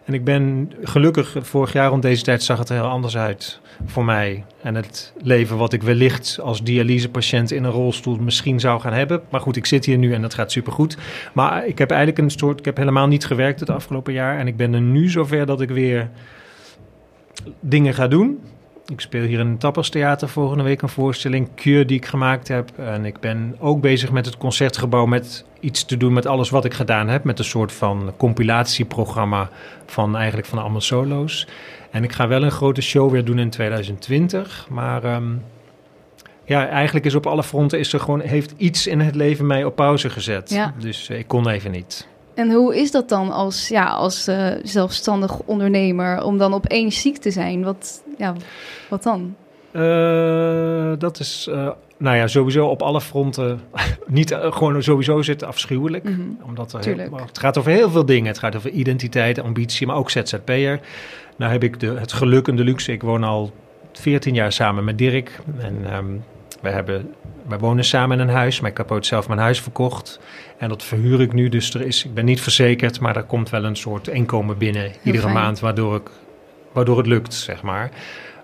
En 0.05 0.13
ik 0.13 0.23
ben 0.23 0.71
gelukkig, 0.81 1.35
vorig 1.39 1.73
jaar 1.73 1.89
rond 1.89 2.01
deze 2.01 2.23
tijd 2.23 2.43
zag 2.43 2.59
het 2.59 2.69
er 2.69 2.75
heel 2.75 2.85
anders 2.85 3.17
uit 3.17 3.59
voor 3.85 4.05
mij. 4.05 4.45
En 4.61 4.75
het 4.75 5.13
leven 5.21 5.57
wat 5.57 5.73
ik 5.73 5.83
wellicht 5.83 6.39
als 6.41 6.63
dialysepatiënt 6.63 7.51
in 7.51 7.63
een 7.63 7.71
rolstoel 7.71 8.17
misschien 8.17 8.59
zou 8.59 8.79
gaan 8.79 8.93
hebben. 8.93 9.21
Maar 9.29 9.41
goed, 9.41 9.55
ik 9.55 9.65
zit 9.65 9.85
hier 9.85 9.97
nu 9.97 10.13
en 10.13 10.21
dat 10.21 10.33
gaat 10.33 10.51
supergoed. 10.51 10.97
Maar 11.33 11.67
ik 11.67 11.77
heb 11.77 11.89
eigenlijk 11.89 12.19
een 12.19 12.39
soort, 12.39 12.59
ik 12.59 12.65
heb 12.65 12.77
helemaal 12.77 13.07
niet 13.07 13.25
gewerkt 13.25 13.59
het 13.59 13.69
afgelopen 13.69 14.13
jaar. 14.13 14.37
En 14.37 14.47
ik 14.47 14.57
ben 14.57 14.73
er 14.73 14.81
nu 14.81 15.09
zover 15.09 15.45
dat 15.45 15.61
ik 15.61 15.69
weer 15.69 16.09
dingen 17.59 17.93
ga 17.93 18.07
doen. 18.07 18.39
Ik 18.91 19.01
speel 19.01 19.23
hier 19.23 19.39
in 19.39 19.47
het 19.47 19.59
Tapas 19.59 19.89
Theater 19.89 20.29
volgende 20.29 20.63
week 20.63 20.81
een 20.81 20.89
voorstelling, 20.89 21.49
Cure, 21.55 21.85
die 21.85 21.97
ik 21.97 22.05
gemaakt 22.05 22.47
heb. 22.47 22.69
En 22.77 23.05
ik 23.05 23.19
ben 23.19 23.55
ook 23.59 23.81
bezig 23.81 24.11
met 24.11 24.25
het 24.25 24.37
concertgebouw 24.37 25.05
met 25.05 25.45
iets 25.59 25.85
te 25.85 25.97
doen 25.97 26.13
met 26.13 26.25
alles 26.25 26.49
wat 26.49 26.65
ik 26.65 26.73
gedaan 26.73 27.07
heb. 27.07 27.23
Met 27.23 27.39
een 27.39 27.45
soort 27.45 27.71
van 27.71 28.13
compilatieprogramma 28.17 29.49
van 29.85 30.15
eigenlijk 30.15 30.47
van 30.47 30.59
allemaal 30.59 30.81
solo's. 30.81 31.47
En 31.91 32.03
ik 32.03 32.11
ga 32.11 32.27
wel 32.27 32.43
een 32.43 32.51
grote 32.51 32.81
show 32.81 33.11
weer 33.11 33.25
doen 33.25 33.39
in 33.39 33.49
2020. 33.49 34.67
Maar 34.69 35.03
ehm, 35.03 35.33
ja, 36.43 36.67
eigenlijk 36.67 37.05
is 37.05 37.15
op 37.15 37.27
alle 37.27 37.43
fronten 37.43 37.79
is 37.79 37.93
er 37.93 37.99
gewoon, 37.99 38.19
heeft 38.19 38.53
iets 38.57 38.87
in 38.87 38.99
het 38.99 39.15
leven 39.15 39.45
mij 39.45 39.63
op 39.63 39.75
pauze 39.75 40.09
gezet. 40.09 40.49
Ja. 40.49 40.73
Dus 40.79 41.09
eh, 41.09 41.19
ik 41.19 41.27
kon 41.27 41.49
even 41.49 41.71
niet. 41.71 42.07
En 42.33 42.51
hoe 42.51 42.77
is 42.77 42.91
dat 42.91 43.09
dan 43.09 43.31
als, 43.31 43.67
ja, 43.67 43.85
als 43.85 44.27
eh, 44.27 44.47
zelfstandig 44.63 45.39
ondernemer 45.39 46.23
om 46.23 46.37
dan 46.37 46.53
opeens 46.53 47.01
ziek 47.01 47.17
te 47.17 47.31
zijn? 47.31 47.63
Wat, 47.63 48.01
ja, 48.17 48.33
wat 48.89 49.03
dan? 49.03 49.35
Eh, 49.71 50.91
dat 50.97 51.19
is, 51.19 51.47
eh, 51.51 51.69
nou 51.97 52.17
ja, 52.17 52.27
sowieso 52.27 52.67
op 52.67 52.81
alle 52.81 53.01
fronten. 53.01 53.61
niet 54.07 54.31
eh, 54.31 54.51
gewoon 54.51 54.83
sowieso 54.83 55.21
zit 55.21 55.43
afschuwelijk. 55.43 56.03
Mhm. 56.03 56.21
Omdat 56.45 56.77
heel- 56.83 57.19
het 57.25 57.39
gaat 57.39 57.57
over 57.57 57.71
heel 57.71 57.89
veel 57.89 58.05
dingen. 58.05 58.27
Het 58.27 58.39
gaat 58.39 58.55
over 58.55 58.69
identiteit, 58.69 59.39
ambitie, 59.41 59.87
maar 59.87 59.95
ook 59.95 60.09
ZZP'er. 60.09 60.79
Nou 61.37 61.51
heb 61.51 61.63
ik 61.63 61.79
de, 61.79 61.87
het 61.87 62.13
geluk 62.13 62.47
en 62.47 62.55
de 62.55 62.63
luxe. 62.63 62.91
Ik 62.91 63.01
woon 63.01 63.23
al 63.23 63.51
14 63.93 64.33
jaar 64.33 64.51
samen 64.51 64.83
met 64.83 64.97
Dirk. 64.97 65.39
En 65.59 65.77
ehm 65.85 66.05
wij, 66.61 66.71
hebben, 66.71 67.13
wij 67.47 67.57
wonen 67.59 67.83
samen 67.83 68.19
in 68.19 68.27
een 68.27 68.33
huis, 68.35 68.59
maar 68.61 68.71
ik 68.71 68.77
heb 68.77 68.91
ooit 68.91 69.05
zelf 69.05 69.27
mijn 69.27 69.39
huis 69.39 69.61
verkocht. 69.61 70.19
En 70.57 70.69
dat 70.69 70.83
verhuur 70.83 71.21
ik 71.21 71.33
nu. 71.33 71.49
Dus 71.49 71.73
er 71.73 71.81
is, 71.81 72.05
ik 72.05 72.13
ben 72.13 72.25
niet 72.25 72.41
verzekerd, 72.41 72.99
maar 72.99 73.15
er 73.15 73.23
komt 73.23 73.49
wel 73.49 73.63
een 73.63 73.75
soort 73.75 74.07
inkomen 74.07 74.57
binnen 74.57 74.91
iedere 75.03 75.23
fijn. 75.23 75.33
maand, 75.35 75.59
waardoor, 75.59 75.95
ik, 75.95 76.09
waardoor 76.77 76.97
het 76.97 77.07
lukt, 77.07 77.33
zeg 77.33 77.61
maar. 77.61 77.91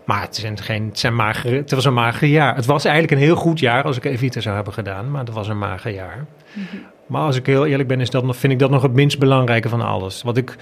Maar 0.06 0.22
het, 0.22 0.36
zijn 0.36 0.58
geen, 0.58 0.86
het, 0.88 1.00
zijn 1.00 1.16
magere, 1.16 1.56
het 1.56 1.72
was 1.72 1.86
een 1.86 1.94
mager 1.94 2.28
jaar. 2.28 2.56
Het 2.56 2.66
was 2.66 2.86
eigenlijk 2.86 3.14
een 3.16 3.26
heel 3.28 3.36
goed 3.36 3.60
jaar 3.60 3.84
als 3.84 3.98
ik 3.98 4.06
Evita 4.06 4.40
zou 4.40 4.56
hebben 4.56 4.74
gedaan, 4.74 5.12
maar 5.12 5.24
het 5.26 5.34
was 5.34 5.48
een 5.48 5.58
mager 5.58 5.94
jaar. 5.94 6.26
Mhm. 6.54 6.66
Maar 7.08 7.22
als 7.22 7.36
ik 7.36 7.46
heel 7.46 7.66
eerlijk 7.66 7.88
ben, 7.90 8.02
is 8.02 8.10
dat 8.10 8.38
vind 8.38 8.54
ik 8.54 8.60
dat 8.60 8.70
nog 8.70 8.82
het 8.82 8.94
minst 8.94 9.20
belangrijke 9.20 9.70
van 9.70 9.82
alles. 9.82 10.22
Wat 10.22 10.38
ik, 10.38 10.56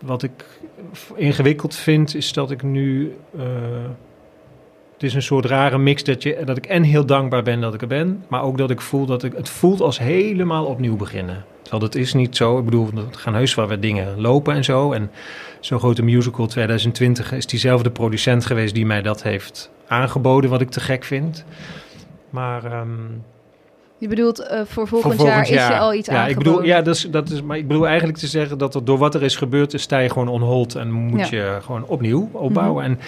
wat 0.00 0.22
ik 0.22 0.44
ingewikkeld 1.14 1.74
vind, 1.74 2.14
is 2.14 2.32
dat 2.32 2.50
ik 2.50 2.62
nu. 2.62 3.16
eh, 3.38 3.44
het 4.96 5.04
is 5.04 5.14
een 5.14 5.22
soort 5.22 5.44
rare 5.44 5.78
mix 5.78 6.04
dat, 6.04 6.22
je, 6.22 6.42
dat 6.44 6.56
ik 6.56 6.66
en 6.66 6.82
heel 6.82 7.06
dankbaar 7.06 7.42
ben 7.42 7.60
dat 7.60 7.74
ik 7.74 7.80
er 7.80 7.86
ben, 7.88 8.24
maar 8.28 8.42
ook 8.42 8.58
dat 8.58 8.70
ik 8.70 8.80
voel 8.80 9.06
dat 9.06 9.22
ik. 9.22 9.32
Het 9.36 9.48
voelt 9.48 9.80
als 9.80 9.98
helemaal 9.98 10.64
opnieuw 10.64 10.96
beginnen. 10.96 11.44
Terwijl 11.62 11.82
dat 11.82 11.94
is 11.94 12.14
niet 12.14 12.36
zo. 12.36 12.58
Ik 12.58 12.64
bedoel, 12.64 12.88
er 12.96 13.18
gaan 13.18 13.34
heus 13.34 13.54
wel 13.54 13.68
wat 13.68 13.82
dingen 13.82 14.20
lopen 14.20 14.54
en 14.54 14.64
zo. 14.64 14.92
En 14.92 15.10
zo'n 15.60 15.78
grote 15.78 16.02
musical 16.02 16.46
2020 16.46 17.32
is 17.32 17.46
diezelfde 17.46 17.90
producent 17.90 18.46
geweest 18.46 18.74
die 18.74 18.86
mij 18.86 19.02
dat 19.02 19.22
heeft 19.22 19.70
aangeboden, 19.86 20.50
wat 20.50 20.60
ik 20.60 20.70
te 20.70 20.80
gek 20.80 21.04
vind. 21.04 21.44
Maar. 22.30 22.64
ehm, 22.64 22.88
Je 23.98 24.08
bedoelt 24.08 24.46
eh, 24.46 24.60
voor 24.64 24.88
volgend, 24.88 25.14
voor 25.14 25.26
jaar, 25.26 25.42
is 25.42 25.48
je 25.48 25.78
al 25.78 25.94
iets 25.94 26.08
ja, 26.08 26.14
aangeboden? 26.14 26.38
Ik 26.38 26.44
bedoel, 26.44 26.64
ja, 26.64 26.82
dat 26.82 26.94
is, 26.94 27.08
dat 27.10 27.30
is, 27.30 27.42
maar 27.42 27.56
ik 27.56 27.68
bedoel 27.68 27.86
eigenlijk 27.86 28.18
te 28.18 28.26
zeggen 28.26 28.58
dat 28.58 28.74
er 28.74 28.84
door 28.84 28.98
wat 28.98 29.14
er 29.14 29.22
is 29.22 29.36
gebeurd, 29.36 29.74
is, 29.74 29.82
sta 29.82 29.98
je 29.98 30.08
gewoon 30.10 30.28
on 30.28 30.42
hold 30.42 30.74
en 30.74 30.90
moet 30.90 31.28
je 31.28 31.58
gewoon 31.62 31.84
opnieuw 31.86 32.28
opbouwen. 32.32 32.84
Mhm. 32.84 32.92
En 32.92 33.00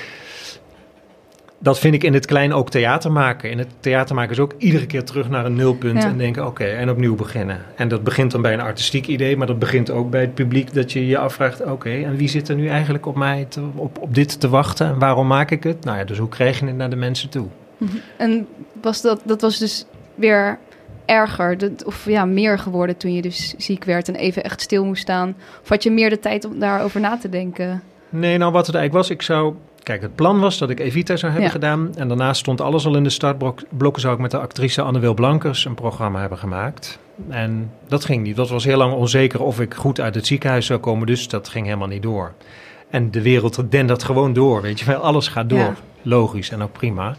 dat 1.59 1.79
vind 1.79 1.95
ik 1.95 2.05
in 2.05 2.15
het 2.15 2.27
klein 2.27 2.53
ook 2.53 2.71
theater 2.71 3.13
maken. 3.13 3.51
In 3.51 3.59
het 3.59 3.69
theater 3.81 4.15
maken 4.15 4.31
is 4.33 4.39
ook 4.39 4.55
iedere 4.59 4.87
keer 4.87 5.05
terug 5.05 5.29
naar 5.29 5.45
een 5.45 5.55
nulpunt 5.55 6.03
Ja. 6.03 6.09
en 6.09 6.19
denken, 6.19 6.47
oké, 6.47 6.65
en 6.65 6.91
opnieuw 6.91 7.15
beginnen. 7.15 7.61
En 7.77 7.89
dat 7.89 8.05
begint 8.05 8.31
dan 8.31 8.43
bij 8.43 8.53
een 8.53 8.61
artistiek 8.61 9.07
idee, 9.07 9.37
maar 9.37 9.47
dat 9.47 9.59
begint 9.59 9.91
ook 9.91 10.11
bij 10.11 10.21
het 10.21 10.35
publiek 10.35 10.75
dat 10.75 10.93
je 10.93 11.07
je 11.07 11.19
afvraagt, 11.19 11.65
oké, 11.65 11.91
en 11.91 12.17
wie 12.17 12.29
zit 12.29 12.49
er 12.49 12.55
nu 12.57 12.67
eigenlijk 12.69 13.07
op 13.07 13.17
mij, 13.17 13.47
te, 13.49 13.61
op, 13.75 13.99
op 14.01 14.15
dit 14.15 14.41
te 14.41 14.49
wachten 14.49 14.87
en 14.87 14.99
waarom 14.99 15.27
maak 15.27 15.51
ik 15.51 15.63
het? 15.63 15.85
Nou 15.85 15.99
ja, 15.99 16.05
dus 16.05 16.19
hoe 16.19 16.29
krijg 16.29 16.61
je 16.61 16.67
het 16.67 16.77
naar 16.77 16.91
de 16.91 16.97
mensen 16.97 17.29
toe? 17.29 17.47
Mhm. 17.77 17.97
En 18.17 18.47
was 18.83 19.03
dat, 19.03 19.21
dat 19.25 19.41
was 19.41 19.59
dus 19.59 19.85
weer 20.15 20.59
erger, 21.07 21.59
dat- 21.59 21.85
of 21.85 22.05
ja, 22.09 22.25
meer 22.25 22.59
geworden 22.59 22.97
toen 22.97 23.15
je 23.15 23.23
dus 23.23 23.55
ziek 23.57 23.85
werd 23.85 24.09
en 24.09 24.15
even 24.15 24.45
echt 24.45 24.61
stil 24.61 24.85
moest 24.85 25.03
staan? 25.03 25.35
Of 25.63 25.69
had 25.69 25.83
je 25.83 25.91
meer 25.91 26.11
de 26.11 26.19
tijd 26.21 26.45
om 26.45 26.59
daarover 26.59 27.01
na 27.01 27.19
te 27.19 27.29
denken? 27.29 27.83
Nee, 28.09 28.39
nou 28.39 28.53
wat 28.53 28.67
het 28.67 28.75
eigenlijk 28.77 29.07
was, 29.07 29.17
ik 29.17 29.23
zou... 29.23 29.55
Kijk, 29.89 30.03
het 30.03 30.15
plan 30.15 30.41
was 30.41 30.59
dat 30.59 30.71
ik 30.71 30.81
Evita 30.81 31.17
zou 31.17 31.33
hebben 31.33 31.51
Ja. 31.51 31.55
gedaan. 31.55 31.91
En 31.97 32.09
daarnaast 32.09 32.41
stond 32.41 32.61
alles 32.61 32.87
al 32.87 32.97
in 32.97 33.03
de 33.03 33.11
startblokken. 33.11 34.01
Zou 34.01 34.15
ik 34.15 34.21
met 34.21 34.31
de 34.31 34.39
actrice 34.39 34.83
Anne-Wil 34.83 35.15
Blankers 35.15 35.65
een 35.65 35.75
programma 35.75 36.21
hebben 36.21 36.39
gemaakt. 36.39 36.99
En 37.29 37.71
dat 37.87 38.05
ging 38.05 38.23
niet. 38.23 38.37
Dat 38.37 38.49
was 38.49 38.65
heel 38.65 38.77
lang 38.77 38.93
onzeker 38.95 39.43
of 39.43 39.61
ik 39.61 39.75
goed 39.75 40.01
uit 40.01 40.15
het 40.15 40.27
ziekenhuis 40.27 40.67
zou 40.67 40.81
komen. 40.81 41.07
Dus 41.07 41.29
dat 41.29 41.49
ging 41.49 41.67
helemaal 41.67 41.89
niet 41.89 42.03
door. 42.03 42.33
En 42.91 43.11
de 43.11 43.23
wereld 43.23 43.63
dendert 43.71 44.03
gewoon 44.03 44.33
door, 44.33 44.63
weet 44.63 44.81
je 44.81 44.87
wel. 44.87 44.97
Alles 45.01 45.29
gaat 45.29 45.49
door. 45.49 45.59
Ja. 45.59 45.75
Logisch 46.03 46.51
en 46.51 46.63
ook 46.63 46.73
prima. 46.73 47.17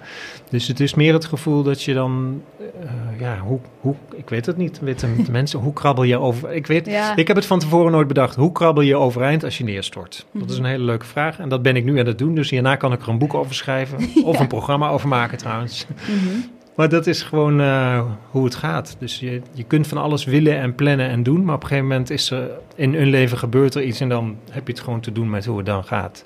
Dus 0.50 0.68
het 0.68 0.80
is 0.80 0.94
meer 0.94 1.14
het 1.14 1.26
gevoel 1.26 1.64
dat 1.64 1.84
je 1.84 1.94
dan... 1.94 2.42
eh, 2.60 3.20
ja, 3.20 3.38
hoe, 3.40 3.60
hoe... 3.80 3.96
Ik 4.16 4.30
weet 4.30 4.46
het 4.46 4.58
niet. 4.58 4.80
Weten 4.80 5.26
mensen, 5.32 5.60
hoe 5.60 5.74
krabbel 5.74 6.04
je 6.04 6.18
over... 6.20 6.52
Ik 6.54 6.68
weet... 6.68 6.86
Ja, 6.86 7.16
Ik 7.16 7.28
heb 7.28 7.36
het 7.36 7.46
van 7.46 7.60
tevoren 7.60 7.92
nooit 7.92 8.08
bedacht. 8.08 8.36
Hoe 8.36 8.52
krabbel 8.52 8.84
je 8.84 8.96
overeind 8.96 9.44
als 9.44 9.58
je 9.58 9.64
neerstort? 9.64 10.26
Dat 10.34 10.50
is 10.50 10.56
Mhm. 10.56 10.64
een 10.66 10.72
hele 10.72 10.84
leuke 10.84 11.06
vraag. 11.06 11.40
En 11.40 11.50
dat 11.50 11.62
ben 11.62 11.76
ik 11.76 11.84
nu 11.84 12.00
aan 12.00 12.06
het 12.06 12.18
doen. 12.18 12.36
Dus 12.36 12.50
hierna 12.50 12.76
kan 12.76 12.94
ik 12.94 13.02
er 13.02 13.10
een 13.10 13.18
boek 13.18 13.34
over 13.34 13.56
schrijven. 13.56 13.98
Of 14.24 14.40
een 14.40 14.48
programma 14.48 14.90
over 14.90 15.08
maken 15.08 15.38
trouwens. 15.38 15.86
Mhm. 16.08 16.36
Maar 16.80 16.90
dat 16.90 17.08
is 17.08 17.22
gewoon 17.22 17.62
eh, 17.62 18.02
hoe 18.30 18.44
het 18.44 18.56
gaat. 18.56 18.96
Dus 19.00 19.20
je, 19.20 19.42
je 19.54 19.64
kunt 19.64 19.88
van 19.88 19.98
alles 19.98 20.24
willen 20.26 20.58
en 20.58 20.76
plannen 20.76 21.10
en 21.10 21.24
doen. 21.24 21.46
Maar 21.46 21.56
op 21.56 21.62
een 21.62 21.68
gegeven 21.68 21.90
moment 21.90 22.10
is 22.10 22.32
er 22.32 22.50
in 22.76 22.94
een 22.94 23.08
leven 23.08 23.38
gebeurt 23.38 23.76
er 23.76 23.84
iets. 23.84 24.00
En 24.00 24.10
dan 24.10 24.38
heb 24.52 24.68
je 24.68 24.74
het 24.74 24.82
gewoon 24.82 25.00
te 25.00 25.12
doen 25.12 25.30
met 25.30 25.46
hoe 25.46 25.58
het 25.58 25.66
dan 25.66 25.84
gaat. 25.84 26.26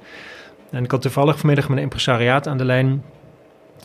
En 0.70 0.84
ik 0.84 0.92
had 0.92 1.02
toevallig 1.02 1.38
vanmiddag 1.38 1.70
mijn 1.70 1.82
impresariaat 1.82 2.48
aan 2.48 2.58
de 2.58 2.66
lijn. 2.66 3.04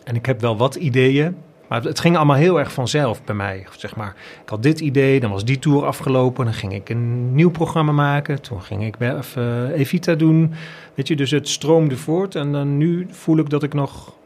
En 0.05 0.15
ik 0.15 0.27
heb 0.27 0.41
wel 0.41 0.57
wat 0.57 0.75
ideeën. 0.75 1.37
Maar 1.69 1.83
het 1.83 2.01
ging 2.01 2.17
allemaal 2.17 2.37
heel 2.37 2.59
erg 2.59 2.73
vanzelf 2.73 3.25
bij 3.25 3.35
mij. 3.35 3.67
Zeg 3.77 3.97
maar. 3.97 4.15
Ik 4.43 4.49
had 4.49 4.63
dit 4.63 4.81
idee, 4.81 5.21
dan 5.21 5.31
was 5.31 5.45
die 5.45 5.59
tour 5.59 5.85
afgelopen. 5.87 6.45
Dan 6.45 6.55
ging 6.55 6.73
ik 6.73 6.89
een 6.89 7.35
nieuw 7.35 7.51
programma 7.51 7.93
maken. 7.93 8.43
Toen 8.43 8.63
ging 8.63 8.85
ik 8.85 9.01
even 9.01 9.73
Evita 9.73 10.15
doen. 10.15 10.53
Weet 10.95 11.09
je, 11.09 11.17
dus 11.17 11.31
het 11.31 11.49
stroomde 11.49 11.97
voort. 11.97 12.35
En 12.35 12.53
dan 12.53 12.77
nu 12.77 13.07
voel 13.11 13.39
ik 13.39 13.51
dat 13.51 13.63
ik 13.63 13.75
nog... 13.75 14.17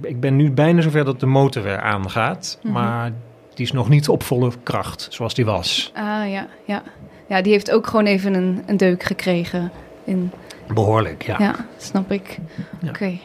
Ik 0.00 0.20
ben 0.20 0.36
nu 0.36 0.50
bijna 0.50 0.80
zover 0.80 1.04
dat 1.04 1.20
de 1.20 1.26
motor 1.26 1.62
weer 1.62 1.80
aangaat. 1.80 2.58
Mhm. 2.62 2.72
Maar 2.72 3.12
die 3.54 3.64
is 3.64 3.72
nog 3.72 3.88
niet 3.88 4.08
op 4.08 4.22
volle 4.22 4.50
kracht, 4.62 5.06
zoals 5.10 5.34
die 5.34 5.44
was. 5.44 5.92
Ah 5.94 6.30
ja, 6.30 6.46
ja. 6.64 6.82
Ja, 7.28 7.42
die 7.42 7.52
heeft 7.52 7.70
ook 7.70 7.86
gewoon 7.86 8.06
even 8.06 8.34
een, 8.34 8.62
een 8.66 8.76
deuk 8.76 9.02
gekregen. 9.02 9.70
In, 10.04 10.32
Behoorlijk, 10.74 11.22
ja. 11.22 11.36
ja. 11.38 11.54
snap 11.76 12.12
ik. 12.12 12.38
Ja. 12.80 12.88
Oké. 12.88 13.18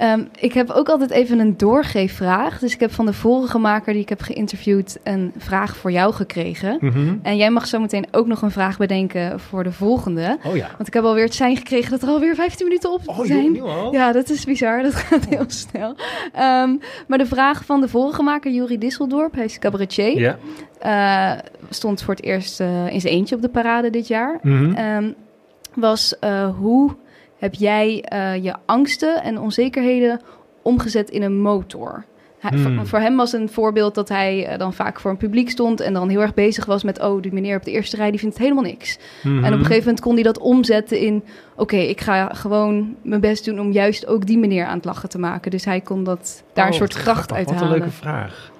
Ehm, 0.00 0.24
ik 0.38 0.52
heb 0.52 0.70
ook 0.70 0.88
altijd 0.88 1.10
even 1.10 1.38
een 1.38 1.56
doorgeefvraag. 1.56 2.58
Dus 2.58 2.74
ik 2.74 2.80
heb 2.80 2.92
van 2.92 3.06
de 3.06 3.12
vorige 3.12 3.58
maker 3.58 3.92
die 3.92 4.02
ik 4.02 4.08
heb 4.08 4.20
geïnterviewd 4.20 4.98
een 5.04 5.32
vraag 5.36 5.76
voor 5.76 5.92
jou 5.92 6.12
gekregen. 6.12 6.76
Mhm. 6.80 7.16
En 7.22 7.36
jij 7.36 7.50
mag 7.50 7.66
zo 7.66 7.80
meteen 7.80 8.06
ook 8.10 8.26
nog 8.26 8.42
een 8.42 8.50
vraag 8.50 8.78
bedenken 8.78 9.40
voor 9.40 9.64
de 9.64 9.72
volgende. 9.72 10.38
Oh 10.44 10.56
ja. 10.56 10.68
Want 10.76 10.88
ik 10.88 10.94
heb 10.94 11.04
alweer 11.04 11.24
het 11.24 11.34
zijn 11.34 11.56
gekregen 11.56 11.90
dat 11.90 12.02
er 12.02 12.08
alweer 12.08 12.34
15 12.34 12.66
minuten 12.66 12.92
op 12.92 13.00
Oh, 13.06 13.24
zijn. 13.24 13.54
joh? 13.54 13.92
Ja, 13.92 14.12
dat 14.12 14.30
is 14.30 14.44
bizar. 14.44 14.82
Dat 14.82 14.94
gaat 14.94 15.24
heel 15.24 15.44
snel. 15.46 15.94
Ehm, 16.32 16.76
maar 17.06 17.18
de 17.18 17.26
vraag 17.26 17.64
van 17.64 17.80
de 17.80 17.88
vorige 17.88 18.22
maker, 18.22 18.50
Juri 18.52 18.78
Disseldorp, 18.78 19.34
hij 19.34 19.44
is 19.44 19.58
cabaretier. 19.58 20.18
Ja. 20.18 20.38
Eh, 20.78 21.38
stond 21.70 22.02
voor 22.02 22.14
het 22.14 22.24
eerst 22.24 22.60
eh, 22.60 22.92
in 22.92 23.00
zijn 23.00 23.12
eentje 23.14 23.34
op 23.34 23.42
de 23.42 23.48
parade 23.48 23.90
dit 23.90 24.06
jaar. 24.08 24.38
Mhm. 24.42 24.72
Ehm, 24.72 25.12
was 25.74 26.18
eh, 26.18 26.56
hoe 26.56 26.90
heb 27.40 27.54
jij 27.54 28.02
eh, 28.02 28.44
je 28.44 28.54
angsten 28.66 29.22
en 29.22 29.38
onzekerheden 29.38 30.20
omgezet 30.62 31.10
in 31.10 31.22
een 31.22 31.40
motor? 31.40 32.04
Hij- 32.38 32.58
Hmm. 32.58 32.86
voor, 32.86 32.98
hem 32.98 33.16
was 33.16 33.32
een 33.32 33.48
voorbeeld 33.48 33.94
dat 33.94 34.08
hij 34.08 34.46
eh, 34.46 34.58
dan 34.58 34.74
vaak 34.74 35.00
voor 35.00 35.10
een 35.10 35.16
publiek 35.16 35.50
stond 35.50 35.80
en 35.80 35.92
dan 35.92 36.08
heel 36.08 36.20
erg 36.20 36.34
bezig 36.34 36.64
was 36.64 36.82
met, 36.82 37.00
oh, 37.00 37.22
die 37.22 37.32
meneer 37.32 37.56
op 37.56 37.64
de 37.64 37.70
eerste 37.70 37.96
rij 37.96 38.10
die 38.10 38.20
vindt 38.20 38.34
het 38.34 38.44
helemaal 38.44 38.64
niks. 38.70 38.98
Mhm. 39.22 39.36
En 39.44 39.52
op 39.52 39.58
een 39.58 39.64
gegeven 39.64 39.84
moment 39.84 40.00
kon 40.00 40.14
hij 40.14 40.22
dat 40.22 40.38
omzetten 40.38 40.98
in, 40.98 41.24
oké, 41.56 41.76
ik 41.76 42.00
ga 42.00 42.26
gewoon 42.34 42.94
mijn 43.02 43.20
best 43.20 43.44
doen 43.44 43.60
om 43.60 43.72
juist 43.72 44.06
ook 44.06 44.26
die 44.26 44.38
meneer 44.38 44.64
aan 44.66 44.76
het 44.76 44.84
lachen 44.84 45.08
te 45.08 45.18
maken. 45.18 45.50
Dus 45.50 45.64
hij 45.64 45.80
kon 45.80 46.04
dat, 46.04 46.42
daar 46.52 46.66
een 46.66 46.72
Oh, 46.72 46.78
soort 46.78 46.94
wat 46.94 47.02
kracht 47.02 47.32
uit 47.32 47.46
Wat 47.46 47.54
halen. 47.54 47.72
een 47.72 47.78
leuke 47.78 47.92
vraag. 47.92 48.50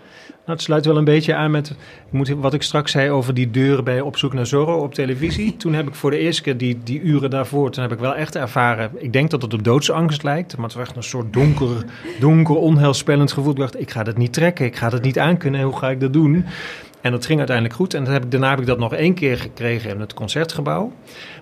Nou, 0.47 0.53
het 0.59 0.63
sluit 0.63 0.87
wel 0.87 0.97
een 0.97 1.05
beetje 1.05 1.35
aan 1.35 1.51
met 1.51 1.75
wat 2.37 2.55
ik 2.55 2.63
straks 2.63 2.93
zei 2.93 3.11
over 3.11 3.35
die 3.35 3.51
deuren 3.51 3.85
bij 3.85 4.01
Op 4.01 4.17
zoek 4.17 4.33
naar 4.33 4.47
Zorro 4.47 4.83
op 4.83 4.95
televisie. 4.95 5.57
toen 5.57 5.73
heb 5.73 5.89
ik 5.89 5.95
voor 5.95 6.11
de 6.11 6.19
eerste 6.19 6.43
keer 6.43 6.57
die, 6.57 6.79
die 6.85 7.01
uren 7.01 7.31
daarvoor, 7.31 7.71
toen 7.71 7.83
heb 7.83 7.93
ik 7.93 7.99
wel 7.99 8.15
echt 8.15 8.37
ervaren, 8.37 8.91
ik 8.97 9.13
denk 9.13 9.31
dat 9.31 9.43
het 9.43 9.55
op 9.55 9.65
doodsangst 9.65 10.23
lijkt, 10.23 10.57
maar 10.57 10.67
het 10.67 10.75
was 10.75 10.87
echt 10.87 10.97
een 10.97 11.03
soort 11.03 11.33
donker, 11.33 11.85
donker 12.21 12.57
onheilspellend 12.57 13.33
gevoel. 13.33 13.51
Ik 13.53 13.59
dacht, 13.59 13.81
ik 13.81 13.91
ga 13.91 14.03
dat 14.03 14.17
niet 14.17 14.33
trekken, 14.33 14.67
ik 14.67 14.77
ga 14.77 14.89
dat 14.89 15.03
niet 15.03 15.19
aankunnen, 15.19 15.63
hoe 15.63 15.79
ga 15.79 15.91
ik 15.91 16.01
dat 16.01 16.13
doen? 16.13 16.45
En 17.01 17.11
dat 17.11 17.27
ging 17.27 17.39
uiteindelijk 17.39 17.77
goed. 17.77 17.95
En 17.95 18.05
dan 18.05 18.13
heb 18.13 18.25
ik, 18.25 18.31
daarna 18.31 18.51
heb 18.51 18.61
ik 18.61 18.67
dat 18.67 18.79
nog 18.79 18.95
één 18.95 19.15
keer 19.15 19.39
gekregen 19.39 19.91
in 19.91 20.01
het 20.01 20.15
concertgebouw. 20.15 20.93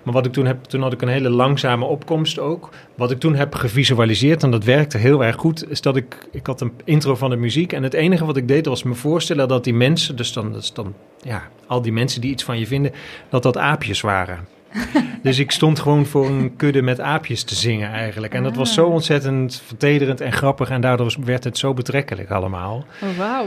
Maar 0.02 0.14
wat 0.14 0.26
ik 0.26 0.32
toen 0.32 0.46
heb, 0.46 0.64
toen 0.64 0.82
had 0.82 0.92
ik 0.92 1.02
een 1.02 1.08
hele 1.08 1.30
langzame 1.30 1.84
opkomst 1.84 2.38
ook. 2.38 2.68
Wat 2.94 3.10
ik 3.10 3.18
toen 3.18 3.34
heb 3.34 3.54
gevisualiseerd, 3.54 4.42
en 4.42 4.50
dat 4.50 4.64
werkte 4.64 4.98
heel 4.98 5.24
erg 5.24 5.36
goed, 5.36 5.70
is 5.70 5.80
dat 5.80 5.96
ik, 5.96 6.28
ik 6.32 6.46
had 6.46 6.60
een 6.60 6.72
intro 6.84 7.14
van 7.14 7.30
de 7.30 7.36
muziek. 7.36 7.72
En 7.72 7.82
het 7.82 7.94
enige 7.94 8.24
wat 8.24 8.36
ik 8.36 8.48
deed 8.48 8.66
was 8.66 8.82
me 8.82 8.94
voorstellen 8.94 9.48
dat 9.48 9.64
die 9.64 9.74
mensen, 9.74 10.16
dus 10.16 10.32
dan, 10.32 10.52
dus 10.52 10.72
dan 10.72 10.94
ja, 11.22 11.42
al 11.66 11.82
die 11.82 11.92
mensen 11.92 12.20
die 12.20 12.30
iets 12.30 12.44
van 12.44 12.58
je 12.58 12.66
vinden, 12.66 12.92
dat 13.28 13.42
dat 13.42 13.56
aapjes 13.56 14.00
waren. 14.00 14.46
dus 15.22 15.38
ik 15.38 15.50
stond 15.50 15.78
gewoon 15.78 16.06
voor 16.06 16.26
een 16.26 16.56
kudde 16.56 16.82
met 16.82 17.00
aapjes 17.00 17.42
te 17.44 17.54
zingen 17.54 17.90
eigenlijk. 17.90 18.34
En 18.34 18.42
dat 18.42 18.56
was 18.56 18.74
zo 18.74 18.86
Ah. 18.86 18.92
ontzettend 18.92 19.62
vertederend 19.66 20.20
en 20.20 20.32
grappig. 20.32 20.70
En 20.70 20.80
daardoor 20.80 21.14
werd 21.24 21.44
het 21.44 21.58
zo 21.58 21.74
betrekkelijk 21.74 22.30
allemaal. 22.30 22.84
Oh, 23.02 23.18
wauw. 23.18 23.46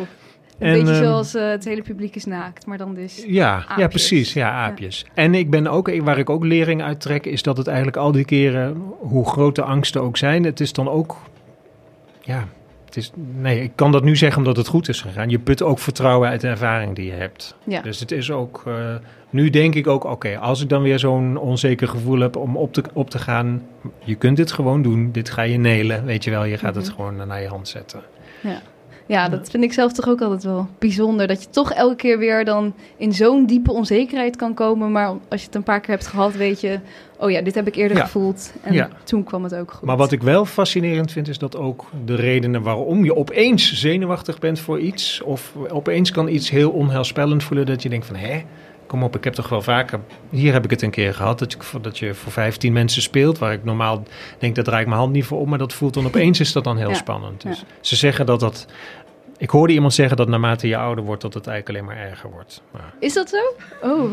Een 0.62 0.68
En, 0.68 0.74
beetje 0.74 0.94
ehm, 0.94 1.04
zoals 1.04 1.36
eh, 1.36 1.50
het 1.50 1.66
hele 1.66 1.82
publiek 1.82 2.16
is 2.16 2.26
naakt, 2.26 2.66
maar 2.66 2.78
dan 2.78 2.94
dus... 2.94 3.24
Ja, 3.28 3.66
ja 3.78 3.88
precies. 3.88 4.34
Ja, 4.34 4.52
aapjes. 4.52 5.06
En 5.14 5.34
ik 5.36 5.50
ben 5.50 5.68
ook, 5.68 6.02
waar 6.02 6.18
ik 6.18 6.30
ook 6.30 6.44
lering 6.44 6.82
uit 6.84 7.02
trek, 7.02 7.26
is 7.26 7.42
dat 7.44 7.58
het 7.58 7.68
eigenlijk 7.68 7.98
al 7.98 8.12
die 8.12 8.26
keren, 8.26 8.82
hoe 9.00 9.28
groot 9.30 9.56
de 9.56 9.64
angsten 9.64 10.02
ook 10.02 10.18
zijn, 10.18 10.44
het 10.44 10.60
is 10.60 10.74
dan 10.74 10.90
ook, 10.90 11.18
ja, 12.22 12.48
het 12.86 12.98
is, 12.98 13.12
nee, 13.38 13.62
ik 13.64 13.72
kan 13.76 13.92
dat 13.92 14.04
nu 14.04 14.16
zeggen 14.16 14.38
omdat 14.38 14.58
het 14.58 14.68
goed 14.68 14.90
is 14.90 15.02
gegaan. 15.02 15.30
Je 15.30 15.40
put 15.40 15.62
ook 15.62 15.80
vertrouwen 15.80 16.30
uit 16.30 16.42
de 16.42 16.48
ervaring 16.48 16.96
die 16.96 17.06
je 17.06 17.12
hebt. 17.12 17.56
Ja. 17.64 17.82
Dus 17.82 18.00
het 18.00 18.12
is 18.12 18.32
ook, 18.32 18.64
eh, 18.68 18.74
nu 19.30 19.50
denk 19.50 19.76
ik 19.76 19.88
ook, 19.88 20.04
oké, 20.04 20.38
als 20.38 20.62
ik 20.62 20.70
dan 20.70 20.82
weer 20.82 21.00
zo'n 21.00 21.38
onzeker 21.38 21.88
gevoel 21.88 22.20
heb 22.20 22.36
om 22.36 22.58
op 22.58 22.74
te, 22.74 22.84
op 22.94 23.10
te 23.10 23.20
gaan, 23.20 23.64
je 24.04 24.16
kunt 24.16 24.38
dit 24.38 24.52
gewoon 24.52 24.82
doen, 24.82 25.12
dit 25.12 25.30
ga 25.30 25.42
je 25.42 25.58
nelen, 25.58 26.06
weet 26.06 26.24
je 26.24 26.30
wel, 26.32 26.44
je 26.44 26.58
gaat 26.58 26.76
het 26.76 26.86
Mhm. 26.86 26.96
gewoon 26.96 27.28
naar 27.28 27.42
je 27.42 27.48
hand 27.48 27.68
zetten. 27.68 28.02
Ja, 28.42 28.62
dat 29.30 29.50
vind 29.50 29.64
ik 29.64 29.74
zelf 29.74 29.92
toch 29.94 30.08
ook 30.08 30.22
altijd 30.22 30.44
wel 30.44 30.68
bijzonder. 30.80 31.28
Dat 31.28 31.44
je 31.44 31.50
toch 31.50 31.72
elke 31.74 31.96
keer 31.96 32.18
weer 32.18 32.46
dan 32.46 32.74
in 32.98 33.14
zo'n 33.14 33.46
diepe 33.46 33.72
onzekerheid 33.74 34.36
kan 34.36 34.54
komen. 34.54 34.92
Maar 34.92 35.08
als 35.30 35.40
je 35.40 35.46
het 35.46 35.56
een 35.56 35.64
paar 35.64 35.80
keer 35.80 35.90
hebt 35.94 36.08
gehad, 36.08 36.34
weet 36.36 36.62
je... 36.62 36.80
Oh 37.18 37.32
ja, 37.32 37.42
dit 37.42 37.56
heb 37.56 37.68
ik 37.68 37.76
eerder 37.76 37.98
Ja. 37.98 38.04
gevoeld. 38.04 38.54
En 38.62 38.74
Ja. 38.74 38.90
toen 39.04 39.24
kwam 39.24 39.44
het 39.44 39.56
ook 39.56 39.72
goed. 39.72 39.86
Maar 39.88 39.98
wat 39.98 40.12
ik 40.12 40.22
wel 40.24 40.46
fascinerend 40.46 41.12
vind, 41.12 41.28
is 41.28 41.38
dat 41.38 41.58
ook 41.58 41.86
de 42.06 42.16
redenen 42.16 42.62
waarom 42.62 43.04
je 43.04 43.16
opeens 43.16 43.74
zenuwachtig 43.74 44.40
bent 44.40 44.60
voor 44.60 44.80
iets, 44.80 45.22
of 45.22 45.54
opeens 45.70 46.12
kan 46.12 46.28
iets 46.28 46.50
heel 46.50 46.70
onheilspellend 46.72 47.44
voelen, 47.44 47.66
dat 47.66 47.82
je 47.84 47.90
denkt 47.90 48.06
van, 48.06 48.16
hè, 48.16 48.42
kom 48.88 49.04
op, 49.04 49.16
ik 49.16 49.24
heb 49.24 49.34
toch 49.34 49.50
wel 49.50 49.62
vaker, 49.62 50.00
hier 50.30 50.54
heb 50.54 50.64
ik 50.64 50.70
het 50.70 50.82
een 50.82 50.90
keer 50.90 51.14
gehad, 51.14 51.40
dat 51.40 51.52
je, 51.52 51.58
dat 51.82 51.98
je 51.98 52.14
voor 52.14 52.32
15 52.32 52.74
mensen 52.74 53.02
speelt, 53.02 53.38
waar 53.38 53.54
ik 53.54 53.64
normaal 53.64 54.04
denk, 54.40 54.56
dat 54.56 54.66
draai 54.66 54.82
ik 54.82 54.88
mijn 54.88 55.00
hand 55.00 55.14
niet 55.14 55.26
voor 55.26 55.40
op, 55.40 55.48
maar 55.48 55.58
dat 55.58 55.74
voelt 55.74 55.94
dan 55.94 56.06
opeens, 56.06 56.40
is 56.40 56.52
dat 56.52 56.64
dan 56.64 56.78
heel 56.78 56.90
Ja, 56.90 56.96
spannend. 56.96 57.42
Dus 57.42 57.60
ja. 57.60 57.66
ze 57.82 57.96
zeggen 57.96 58.26
dat 58.26 58.40
dat, 58.40 58.66
ik 59.42 59.50
hoorde 59.50 59.74
iemand 59.74 59.94
zeggen 59.94 60.18
dat 60.18 60.28
naarmate 60.28 60.68
je 60.68 60.78
ouder 60.78 61.04
wordt, 61.04 61.22
dat 61.22 61.34
het 61.34 61.48
eigenlijk 61.48 61.78
alleen 61.88 61.96
maar 61.98 62.10
erger 62.10 62.30
wordt. 62.32 62.62
Maar, 62.72 62.94
Is 63.00 63.14
dat 63.14 63.30
zo? 63.30 63.38
Oh, 63.90 64.12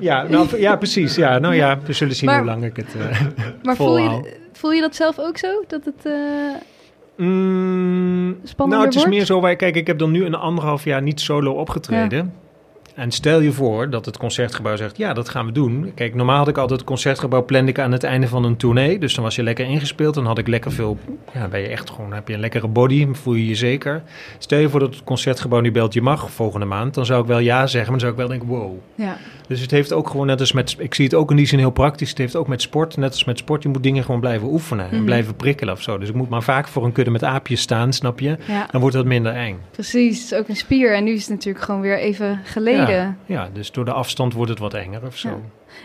ja, 0.00 0.22
nou, 0.28 0.58
ja, 0.58 0.76
precies. 0.76 1.14
Ja, 1.14 1.38
nou 1.38 1.54
ja, 1.54 1.78
we 1.84 1.92
zullen 1.92 2.14
zien 2.14 2.28
Maar- 2.28 2.38
hoe 2.38 2.46
lang 2.46 2.64
ik 2.64 2.76
het... 2.76 2.94
eh, 2.98 3.20
maar 3.62 3.76
voel 3.76 3.98
je, 3.98 4.36
voel 4.52 4.72
je 4.72 4.80
dat 4.80 4.94
zelf 4.96 5.18
ook 5.18 5.38
zo? 5.38 5.64
Dat 5.66 5.84
het... 5.84 6.04
eh, 6.06 6.12
Mm, 7.16 8.38
Spannender 8.44 8.66
nou, 8.78 8.84
het 8.84 8.94
is 8.94 8.94
wordt? 9.02 9.10
meer 9.16 9.24
zo, 9.24 9.40
wij, 9.40 9.56
kijk, 9.56 9.76
ik 9.76 9.86
heb 9.86 9.98
dan 9.98 10.10
nu 10.10 10.24
een 10.24 10.34
anderhalf 10.34 10.84
jaar 10.84 11.02
niet 11.02 11.20
solo 11.20 11.52
opgetreden. 11.52 12.34
En 13.00 13.10
stel 13.10 13.40
je 13.40 13.52
voor 13.52 13.90
dat 13.90 14.06
het 14.06 14.16
concertgebouw 14.16 14.76
zegt, 14.76 14.96
ja, 14.96 15.12
dat 15.12 15.28
gaan 15.28 15.46
we 15.46 15.52
doen. 15.52 15.92
Kijk, 15.94 16.14
normaal 16.14 16.36
had 16.36 16.48
ik 16.48 16.58
altijd 16.58 16.80
het 16.80 16.88
concertgebouw 16.88 17.44
plande 17.44 17.70
ik 17.70 17.78
aan 17.78 17.92
het 17.92 18.02
einde 18.02 18.28
van 18.28 18.44
een 18.44 18.56
tournee. 18.56 18.98
Dus 18.98 19.14
dan 19.14 19.24
was 19.24 19.34
je 19.34 19.42
lekker 19.42 19.66
ingespeeld, 19.66 20.14
dan 20.14 20.26
had 20.26 20.38
ik 20.38 20.48
lekker 20.48 20.72
veel, 20.72 20.98
ja, 21.32 21.48
ben 21.48 21.60
je 21.60 21.68
echt 21.68 21.90
gewoon, 21.90 22.12
heb 22.12 22.28
je 22.28 22.34
een 22.34 22.40
lekkere 22.40 22.68
body, 22.68 23.08
voel 23.12 23.34
je 23.34 23.46
je 23.46 23.54
zeker. 23.54 24.02
Stel 24.38 24.58
je 24.58 24.68
voor 24.68 24.80
dat 24.80 24.94
het 24.94 25.04
concertgebouw 25.04 25.60
nu 25.60 25.72
belt, 25.72 25.94
je 25.94 26.02
mag 26.02 26.30
volgende 26.30 26.66
maand. 26.66 26.94
Dan 26.94 27.06
zou 27.06 27.22
ik 27.22 27.26
wel 27.26 27.38
ja 27.38 27.66
zeggen, 27.66 27.92
maar 27.92 28.00
dan 28.00 28.00
zou 28.00 28.12
ik 28.12 28.18
wel 28.18 28.28
denken, 28.28 28.48
wow. 28.48 28.78
ja, 28.94 29.16
Dus 29.50 29.60
het 29.60 29.70
heeft 29.70 29.92
ook 29.92 30.08
gewoon, 30.10 30.26
net 30.26 30.40
als 30.40 30.52
met, 30.52 30.74
ik 30.78 30.94
zie 30.94 31.04
het 31.04 31.14
ook 31.14 31.30
in 31.30 31.36
die 31.36 31.46
zin 31.46 31.58
heel 31.58 31.70
praktisch, 31.70 32.08
het 32.08 32.18
heeft 32.18 32.36
ook 32.36 32.48
met 32.48 32.62
sport, 32.62 32.96
net 32.96 33.10
als 33.12 33.24
met 33.24 33.38
sport, 33.38 33.62
je 33.62 33.68
moet 33.68 33.82
dingen 33.82 34.04
gewoon 34.04 34.20
blijven 34.20 34.48
oefenen 34.52 34.90
en 34.90 34.96
Mhm. 34.96 35.04
blijven 35.04 35.34
prikkelen 35.36 35.74
of 35.74 35.82
zo. 35.82 35.98
Dus 35.98 36.08
ik 36.08 36.14
moet 36.14 36.28
maar 36.28 36.42
vaak 36.42 36.68
voor 36.68 36.84
een 36.84 36.92
kudde 36.92 37.10
met 37.10 37.24
aapjes 37.24 37.60
staan, 37.60 37.92
snap 37.92 38.20
je? 38.20 38.36
ja, 38.46 38.66
Dan 38.70 38.80
wordt 38.80 38.96
dat 38.96 39.04
minder 39.04 39.32
eng. 39.34 39.58
precies. 39.70 40.22
Het 40.22 40.32
is 40.32 40.38
ook 40.38 40.48
een 40.48 40.56
spier. 40.56 40.94
En 40.94 41.04
nu 41.04 41.12
is 41.12 41.20
het 41.20 41.30
natuurlijk 41.30 41.64
gewoon 41.64 41.80
weer 41.80 41.98
even 41.98 42.40
geleden. 42.44 42.88
Ja, 42.88 43.16
ja, 43.26 43.48
dus 43.52 43.72
door 43.72 43.84
de 43.84 43.92
afstand 43.92 44.32
wordt 44.32 44.50
het 44.50 44.58
wat 44.60 44.74
enger 44.74 45.06
of 45.06 45.16
zo. 45.16 45.28
Ja. 45.28 45.34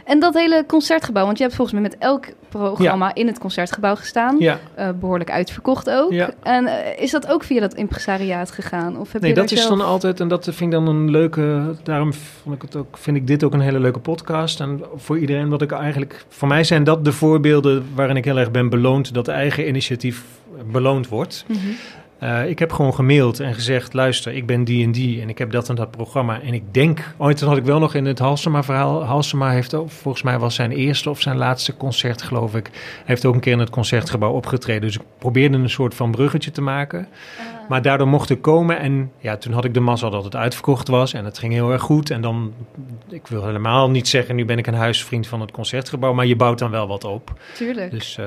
En 0.04 0.20
dat 0.20 0.34
hele 0.34 0.64
concertgebouw, 0.68 1.26
want 1.26 1.38
je 1.38 1.44
hebt 1.44 1.56
volgens 1.56 1.80
mij 1.80 1.90
met 1.90 1.98
elk 2.00 2.26
programma 2.50 3.14
in 3.14 3.28
het 3.28 3.40
concertgebouw 3.40 3.96
gestaan. 3.96 4.36
Ja, 4.40 4.60
Eh, 4.76 4.90
behoorlijk 5.00 5.32
uitverkocht 5.32 5.90
ook. 5.90 6.12
Ja. 6.12 6.30
En 6.44 6.68
eh, 6.68 7.02
is 7.04 7.12
dat 7.12 7.28
ook 7.28 7.44
via 7.44 7.60
dat 7.60 7.74
impresariaat 7.74 8.52
gegaan? 8.52 8.98
Of 9.00 9.12
heb 9.12 9.22
nee, 9.22 9.30
je 9.30 9.36
dat 9.36 9.50
daar 9.50 9.58
is 9.58 9.66
zelf... 9.66 9.78
dan 9.78 9.88
altijd, 9.88 10.20
en 10.20 10.28
dat 10.28 10.44
vind 10.44 10.62
ik 10.62 10.72
dan 10.72 10.88
een 10.88 11.12
leuke, 11.12 11.76
daarom 11.84 12.14
vond 12.14 12.56
ik 12.56 12.62
het 12.62 12.76
ook, 12.76 12.98
vind 12.98 13.18
ik 13.18 13.28
dit 13.28 13.44
ook 13.44 13.54
een 13.54 13.60
hele 13.60 13.80
leuke 13.80 14.00
podcast. 14.00 14.60
En 14.60 14.82
voor 14.96 15.20
iedereen, 15.20 15.50
wat 15.50 15.62
ik 15.62 15.72
eigenlijk, 15.72 16.26
voor 16.30 16.48
mij 16.48 16.64
zijn 16.64 16.84
dat 16.84 17.06
de 17.06 17.12
voorbeelden 17.12 17.86
waarin 17.96 18.16
ik 18.16 18.26
heel 18.26 18.38
erg 18.38 18.52
ben 18.52 18.70
beloond, 18.70 19.14
dat 19.14 19.28
eigen 19.28 19.68
initiatief 19.68 20.24
beloond 20.72 21.08
wordt. 21.08 21.46
Mhm. 21.48 21.60
Eh, 22.20 22.50
ik 22.50 22.60
heb 22.60 22.72
gewoon 22.72 22.94
gemaild 22.94 23.40
en 23.40 23.54
gezegd: 23.54 23.94
luister, 23.94 24.34
ik 24.34 24.46
ben 24.46 24.64
die 24.64 24.84
en 24.84 24.92
die 24.92 25.22
en 25.22 25.30
ik 25.30 25.38
heb 25.38 25.52
dat 25.52 25.70
en 25.70 25.76
dat 25.76 25.92
programma. 25.92 26.42
En 26.42 26.54
ik 26.54 26.74
denk, 26.74 27.14
ooit 27.18 27.38
toen 27.38 27.48
had 27.48 27.58
ik 27.58 27.64
wel 27.64 27.80
nog 27.80 27.94
in 27.94 28.06
het 28.06 28.20
Halsema-verhaal. 28.20 29.04
Halsema 29.04 29.50
heeft 29.50 29.74
ook, 29.74 29.90
volgens 29.90 30.24
mij 30.24 30.40
was 30.40 30.56
zijn 30.56 30.72
eerste 30.72 31.10
of 31.10 31.22
zijn 31.22 31.38
laatste 31.38 31.78
concert, 31.78 32.22
geloof 32.22 32.56
ik. 32.56 32.70
Hij 32.74 33.04
heeft 33.06 33.26
ook 33.26 33.34
een 33.34 33.40
keer 33.40 33.54
in 33.54 33.60
het 33.60 33.70
concertgebouw 33.70 34.32
opgetreden. 34.32 34.82
Dus 34.82 34.96
ik 34.96 35.02
probeerde 35.18 35.58
een 35.58 35.70
soort 35.70 35.96
van 35.96 36.12
bruggetje 36.12 36.52
te 36.52 36.62
maken. 36.62 37.08
Maar 37.68 37.82
daardoor 37.82 38.08
mocht 38.08 38.30
ik 38.30 38.42
komen 38.42 38.80
en 38.80 39.12
ja, 39.20 39.38
toen 39.38 39.54
had 39.54 39.66
ik 39.66 39.74
de 39.74 39.80
mazzel 39.80 40.10
dat 40.10 40.24
het 40.24 40.36
uitverkocht 40.36 40.88
was 40.88 41.14
en 41.14 41.26
het 41.26 41.38
ging 41.38 41.54
heel 41.54 41.72
erg 41.72 41.82
goed. 41.82 42.10
En 42.10 42.22
dan, 42.22 42.54
ik 43.10 43.28
wil 43.28 43.46
helemaal 43.46 43.90
niet 43.90 44.08
zeggen, 44.08 44.36
nu 44.36 44.46
ben 44.46 44.58
ik 44.58 44.68
een 44.68 44.74
huisvriend 44.74 45.28
van 45.28 45.42
het 45.42 45.52
concertgebouw, 45.52 46.14
maar 46.14 46.26
je 46.26 46.36
bouwt 46.36 46.60
dan 46.60 46.72
wel 46.72 46.88
wat 46.88 47.04
op. 47.04 47.34
Tuurlijk. 47.54 47.92
Dus 47.92 48.18
eh, 48.18 48.26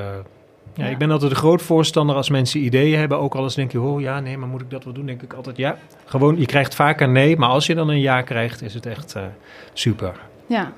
ja, 0.78 0.84
Ja. 0.84 0.90
ik 0.90 0.98
ben 0.98 1.10
altijd 1.10 1.30
een 1.30 1.36
groot 1.36 1.62
voorstander 1.62 2.16
als 2.16 2.30
mensen 2.30 2.64
ideeën 2.64 2.98
hebben. 2.98 3.18
Ook 3.18 3.34
al 3.34 3.42
eens 3.42 3.54
denk 3.54 3.72
je, 3.72 3.80
oh 3.80 4.00
ja, 4.00 4.20
nee, 4.20 4.38
maar 4.38 4.48
moet 4.48 4.60
ik 4.60 4.70
dat 4.70 4.84
wel 4.84 4.92
doen? 4.92 5.06
Denk 5.06 5.22
ik 5.22 5.32
altijd, 5.32 5.56
ja. 5.56 5.78
Gewoon, 6.04 6.38
je 6.38 6.46
krijgt 6.46 6.74
vaker 6.74 7.08
nee, 7.08 7.36
maar 7.36 7.48
als 7.48 7.66
je 7.66 7.74
dan 7.74 7.88
een 7.88 8.00
ja 8.00 8.22
krijgt, 8.22 8.62
is 8.62 8.74
het 8.74 8.86
echt 8.86 9.14
eh, 9.14 9.22
super. 9.72 10.14
Ja. 10.46 10.72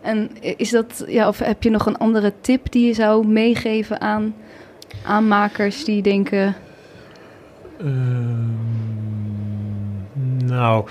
En 0.00 0.30
is 0.56 0.70
dat, 0.70 1.04
ja, 1.08 1.28
of 1.28 1.38
heb 1.38 1.62
je 1.62 1.70
nog 1.70 1.86
een 1.86 1.98
andere 1.98 2.32
tip 2.40 2.70
die 2.70 2.86
je 2.86 2.92
zou 2.94 3.26
meegeven 3.26 4.00
aan 4.00 4.34
aanmakers 5.04 5.84
die 5.84 6.02
denken... 6.02 6.56
Ehm, 7.78 8.46
nou, 10.44 10.86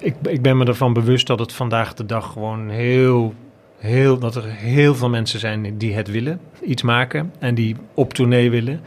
ik, 0.00 0.14
ik 0.22 0.42
ben 0.42 0.56
me 0.56 0.64
ervan 0.64 0.92
bewust 0.92 1.26
dat 1.26 1.38
het 1.38 1.52
vandaag 1.52 1.94
de 1.94 2.06
dag 2.06 2.32
gewoon 2.32 2.68
heel, 2.68 3.34
heel, 3.78 4.18
dat 4.18 4.36
er 4.36 4.44
heel 4.44 4.94
veel 4.94 5.08
mensen 5.08 5.40
zijn 5.40 5.78
die 5.78 5.94
het 5.94 6.08
willen, 6.10 6.40
iets 6.62 6.82
maken 6.82 7.32
en 7.38 7.54
die 7.54 7.76
op 7.94 8.14
tournee 8.14 8.50
willen. 8.50 8.80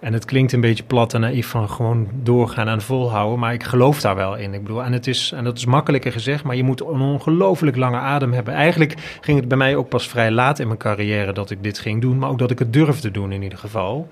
En 0.00 0.12
het 0.12 0.24
klinkt 0.24 0.52
een 0.52 0.60
beetje 0.60 0.82
plat 0.82 1.14
en 1.14 1.20
naïef 1.20 1.46
van 1.46 1.68
gewoon 1.68 2.08
doorgaan 2.22 2.68
en 2.68 2.82
volhouden, 2.82 3.38
maar 3.38 3.52
ik 3.52 3.64
geloof 3.64 4.00
daar 4.00 4.16
wel 4.16 4.36
in. 4.36 4.54
Ik 4.54 4.62
bedoel, 4.62 4.84
en, 4.84 4.92
het 4.92 5.06
is, 5.06 5.32
en 5.32 5.44
dat 5.44 5.56
is 5.56 5.64
makkelijker 5.64 6.12
gezegd, 6.12 6.44
maar 6.44 6.56
je 6.56 6.62
moet 6.62 6.80
een 6.80 7.00
ongelooflijk 7.00 7.76
lange 7.76 7.98
adem 7.98 8.32
hebben. 8.32 8.54
Eigenlijk 8.54 9.18
ging 9.20 9.38
het 9.38 9.48
bij 9.48 9.56
mij 9.56 9.76
ook 9.76 9.88
pas 9.88 10.08
vrij 10.08 10.30
laat 10.30 10.58
in 10.58 10.66
mijn 10.66 10.78
carrière 10.78 11.32
dat 11.32 11.50
ik 11.50 11.62
dit 11.62 11.78
ging 11.78 12.00
doen, 12.00 12.18
maar 12.18 12.30
ook 12.30 12.38
dat 12.38 12.50
ik 12.50 12.58
het 12.58 12.72
durfde 12.72 13.10
doen 13.10 13.32
in 13.32 13.42
ieder 13.42 13.58
geval. 13.58 14.08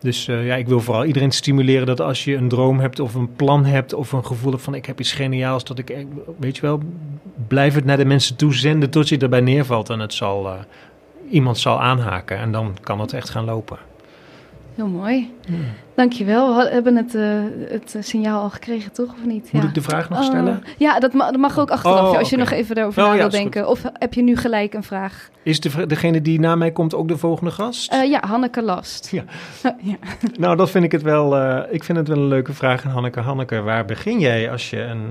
Dus 0.00 0.28
eh, 0.28 0.46
ja, 0.46 0.54
ik 0.54 0.68
wil 0.68 0.80
vooral 0.80 1.04
iedereen 1.04 1.30
stimuleren 1.30 1.86
dat 1.86 2.00
als 2.00 2.24
je 2.24 2.36
een 2.36 2.48
droom 2.48 2.78
hebt 2.78 3.00
of 3.00 3.14
een 3.14 3.34
plan 3.34 3.64
hebt 3.64 3.92
of 3.92 4.12
een 4.12 4.26
gevoel 4.26 4.50
hebt 4.50 4.62
van 4.62 4.74
ik 4.74 4.86
heb 4.86 5.00
iets 5.00 5.12
geniaals, 5.12 5.64
dat 5.64 5.78
ik, 5.78 5.90
eh, 5.90 6.04
weet 6.38 6.56
je 6.56 6.62
wel, 6.62 6.80
blijf 7.48 7.74
het 7.74 7.84
naar 7.84 7.96
de 7.96 8.04
mensen 8.04 8.36
toe 8.36 8.54
zenden 8.54 8.90
tot 8.90 9.08
je 9.08 9.18
erbij 9.18 9.40
neervalt 9.40 9.90
en 9.90 9.98
het 9.98 10.14
zal, 10.14 10.46
eh, 10.46 10.52
iemand 11.30 11.58
zal 11.58 11.80
aanhaken 11.80 12.38
en 12.38 12.52
dan 12.52 12.76
kan 12.80 13.00
het 13.00 13.12
echt 13.12 13.30
gaan 13.30 13.44
lopen. 13.44 13.78
Heel 14.80 14.88
mooi. 14.88 15.30
Dankjewel. 15.94 16.56
We 16.56 16.70
hebben 16.70 16.96
het, 16.96 17.14
eh, 17.14 17.22
het 17.68 17.94
eh, 17.94 18.02
signaal 18.02 18.42
al 18.42 18.50
gekregen, 18.50 18.92
toch? 18.92 19.12
Of 19.12 19.24
niet? 19.24 19.52
Moet 19.52 19.62
ja. 19.62 19.68
ik 19.68 19.74
de 19.74 19.82
vraag 19.82 20.08
nog 20.08 20.18
Oh, 20.18 20.24
stellen? 20.24 20.62
ja, 20.78 20.98
dat, 21.00 21.12
ma- 21.12 21.30
dat 21.30 21.40
mag 21.40 21.58
ook 21.58 21.70
achteraf, 21.70 22.06
Oh, 22.06 22.12
ja, 22.12 22.18
als 22.18 22.30
je 22.30 22.36
nog 22.36 22.50
even 22.50 22.74
daarover 22.74 23.02
Oh, 23.02 23.08
na 23.08 23.14
ja, 23.14 23.20
wil 23.20 23.30
denken. 23.30 23.68
Of 23.68 23.82
heb 23.92 24.14
je 24.14 24.22
nu 24.22 24.36
gelijk 24.36 24.74
een 24.74 24.82
vraag? 24.82 25.30
Is 25.42 25.60
de, 25.60 25.86
degene 25.86 26.22
die 26.22 26.40
na 26.40 26.54
mij 26.54 26.70
komt 26.70 26.94
ook 26.94 27.08
de 27.08 27.16
volgende 27.16 27.50
gast? 27.50 27.92
Eh, 27.92 28.10
ja, 28.10 28.20
Hanneke 28.26 28.62
Last. 28.62 29.10
Ja. 29.10 29.24
ja. 29.82 29.96
Nou, 30.38 30.56
dat 30.56 30.70
vind 30.70 30.84
ik 30.84 30.92
het 30.92 31.02
wel. 31.02 31.36
eh, 31.36 31.72
ik 31.74 31.84
vind 31.84 31.98
het 31.98 32.08
wel 32.08 32.16
een 32.16 32.28
leuke 32.28 32.52
vraag 32.52 32.84
aan 32.84 32.90
Hanneke. 32.92 33.20
Hanneke, 33.20 33.60
waar 33.60 33.84
begin 33.84 34.18
jij 34.20 34.50
als 34.50 34.70
je 34.70 34.80
een. 34.82 35.02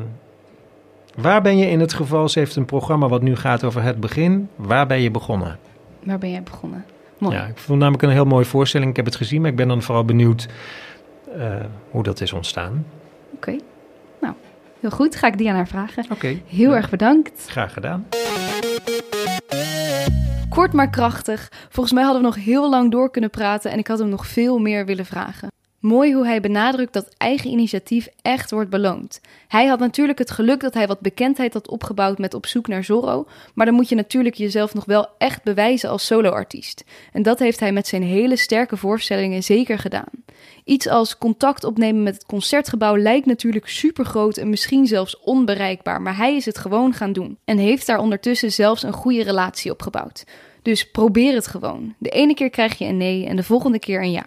Waar 1.16 1.42
ben 1.42 1.58
je 1.58 1.70
in 1.70 1.80
het 1.80 1.94
geval? 1.94 2.30
Ze 2.30 2.40
heeft 2.40 2.56
een 2.56 2.66
programma 2.66 3.08
wat 3.08 3.22
nu 3.22 3.36
gaat 3.36 3.64
over 3.64 3.84
het 3.84 4.00
begin. 4.00 4.50
Waar 4.56 4.88
ben 4.88 5.02
je 5.02 5.12
begonnen? 5.12 5.58
Waar 6.04 6.18
ben 6.18 6.32
jij 6.32 6.44
begonnen? 6.44 6.86
Mooi. 7.20 7.36
Ja, 7.36 7.46
ik 7.46 7.58
vond 7.58 7.80
namelijk 7.80 8.04
een 8.04 8.10
heel 8.10 8.26
mooie 8.26 8.46
voorstelling. 8.46 8.90
Ik 8.90 8.96
heb 8.96 9.06
het 9.06 9.16
gezien, 9.16 9.42
maar 9.42 9.50
ik 9.50 9.56
ben 9.56 9.68
dan 9.68 9.82
vooral 9.82 10.06
benieuwd 10.06 10.48
eh, 11.38 11.56
hoe 11.92 12.04
dat 12.04 12.22
is 12.22 12.34
ontstaan. 12.34 12.86
Oké. 13.36 13.56
Nou, 14.22 14.34
heel 14.80 14.90
goed. 14.90 15.16
Ga 15.16 15.28
ik 15.28 15.38
die 15.38 15.50
aan 15.50 15.56
haar 15.56 15.68
vragen. 15.68 16.06
Oké. 16.12 16.40
Heel 16.46 16.76
erg 16.76 16.90
bedankt. 16.90 17.46
Graag 17.48 17.74
gedaan. 17.74 18.08
Kort 20.50 20.74
maar 20.74 20.90
krachtig. 20.90 21.52
Volgens 21.70 21.94
mij 21.94 22.04
hadden 22.04 22.22
we 22.22 22.28
nog 22.28 22.46
heel 22.46 22.70
lang 22.70 22.92
door 22.92 23.12
kunnen 23.12 23.30
praten 23.30 23.72
en 23.72 23.78
ik 23.78 23.88
had 23.88 24.00
hem 24.00 24.10
nog 24.10 24.28
veel 24.28 24.60
meer 24.60 24.86
willen 24.86 25.06
vragen. 25.06 25.50
Mooi 25.80 26.14
hoe 26.14 26.26
hij 26.26 26.42
benadrukt 26.42 26.94
dat 26.94 27.14
eigen 27.18 27.50
initiatief 27.50 28.08
echt 28.22 28.52
wordt 28.52 28.70
beloond. 28.70 29.22
Hij 29.48 29.66
had 29.66 29.80
natuurlijk 29.80 30.20
het 30.20 30.32
geluk 30.32 30.60
dat 30.60 30.74
hij 30.74 30.88
wat 30.88 31.00
bekendheid 31.00 31.54
had 31.54 31.68
opgebouwd 31.68 32.18
met 32.18 32.34
Op 32.34 32.46
zoek 32.46 32.68
naar 32.68 32.84
Zorro, 32.84 33.26
maar 33.54 33.66
dan 33.66 33.76
moet 33.76 33.90
je 33.90 33.96
natuurlijk 33.96 34.36
jezelf 34.36 34.74
nog 34.74 34.86
wel 34.86 35.08
echt 35.18 35.44
bewijzen 35.44 35.90
als 35.90 36.06
soloartiest. 36.06 36.84
En 37.14 37.24
dat 37.24 37.40
heeft 37.40 37.60
hij 37.60 37.72
met 37.72 37.88
zijn 37.88 38.04
hele 38.04 38.36
sterke 38.36 38.78
voorstellingen 38.78 39.44
zeker 39.44 39.80
gedaan. 39.80 40.10
Iets 40.64 40.88
als 40.88 41.18
contact 41.18 41.64
opnemen 41.64 42.04
met 42.04 42.14
het 42.14 42.26
concertgebouw 42.26 42.98
lijkt 42.98 43.26
natuurlijk 43.26 43.68
super 43.68 44.06
groot 44.06 44.38
en 44.38 44.50
misschien 44.50 44.88
zelfs 44.88 45.20
onbereikbaar, 45.20 46.02
maar 46.02 46.18
hij 46.18 46.36
is 46.36 46.46
het 46.46 46.58
gewoon 46.58 46.94
gaan 46.94 47.14
doen 47.14 47.38
en 47.46 47.58
heeft 47.58 47.88
daar 47.88 48.00
ondertussen 48.00 48.52
zelfs 48.52 48.84
een 48.84 48.94
goede 48.94 49.24
relatie 49.24 49.72
opgebouwd. 49.72 50.24
Dus 50.62 50.92
probeer 50.92 51.34
het 51.34 51.48
gewoon. 51.48 51.96
De 51.98 52.10
ene 52.10 52.34
keer 52.34 52.50
krijg 52.50 52.78
je 52.78 52.86
een 52.86 52.98
nee 52.98 53.26
en 53.26 53.36
de 53.36 53.44
volgende 53.44 53.80
keer 53.80 54.02
een 54.02 54.12
ja. 54.12 54.26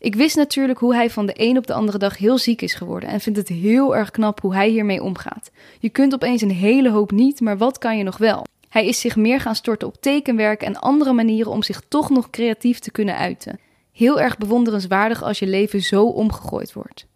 Ik 0.00 0.14
wist 0.14 0.36
natuurlijk 0.36 0.78
hoe 0.78 0.94
hij 0.94 1.10
van 1.10 1.26
de 1.26 1.32
een 1.36 1.56
op 1.56 1.66
de 1.66 1.72
andere 1.72 1.98
dag 1.98 2.18
heel 2.18 2.38
ziek 2.38 2.62
is 2.62 2.74
geworden 2.74 3.08
en 3.08 3.20
vind 3.20 3.36
het 3.36 3.48
heel 3.48 3.96
erg 3.96 4.10
knap 4.10 4.40
hoe 4.40 4.54
hij 4.54 4.68
hiermee 4.68 5.02
omgaat. 5.02 5.50
Je 5.78 5.88
kunt 5.88 6.14
opeens 6.14 6.42
een 6.42 6.50
hele 6.50 6.90
hoop 6.90 7.10
niet, 7.10 7.40
maar 7.40 7.58
wat 7.58 7.78
kan 7.78 7.98
je 7.98 8.04
nog 8.04 8.18
wel? 8.18 8.46
Hij 8.68 8.86
is 8.86 9.00
zich 9.00 9.16
meer 9.16 9.40
gaan 9.40 9.54
storten 9.54 9.88
op 9.88 10.00
tekenwerk 10.00 10.62
en 10.62 10.80
andere 10.80 11.12
manieren 11.12 11.52
om 11.52 11.62
zich 11.62 11.82
toch 11.88 12.10
nog 12.10 12.30
creatief 12.30 12.78
te 12.78 12.90
kunnen 12.90 13.16
uiten. 13.16 13.58
Heel 13.92 14.20
erg 14.20 14.38
bewonderenswaardig 14.38 15.22
als 15.22 15.38
je 15.38 15.46
leven 15.46 15.80
zo 15.82 16.04
omgegooid 16.04 16.72
wordt. 16.72 17.06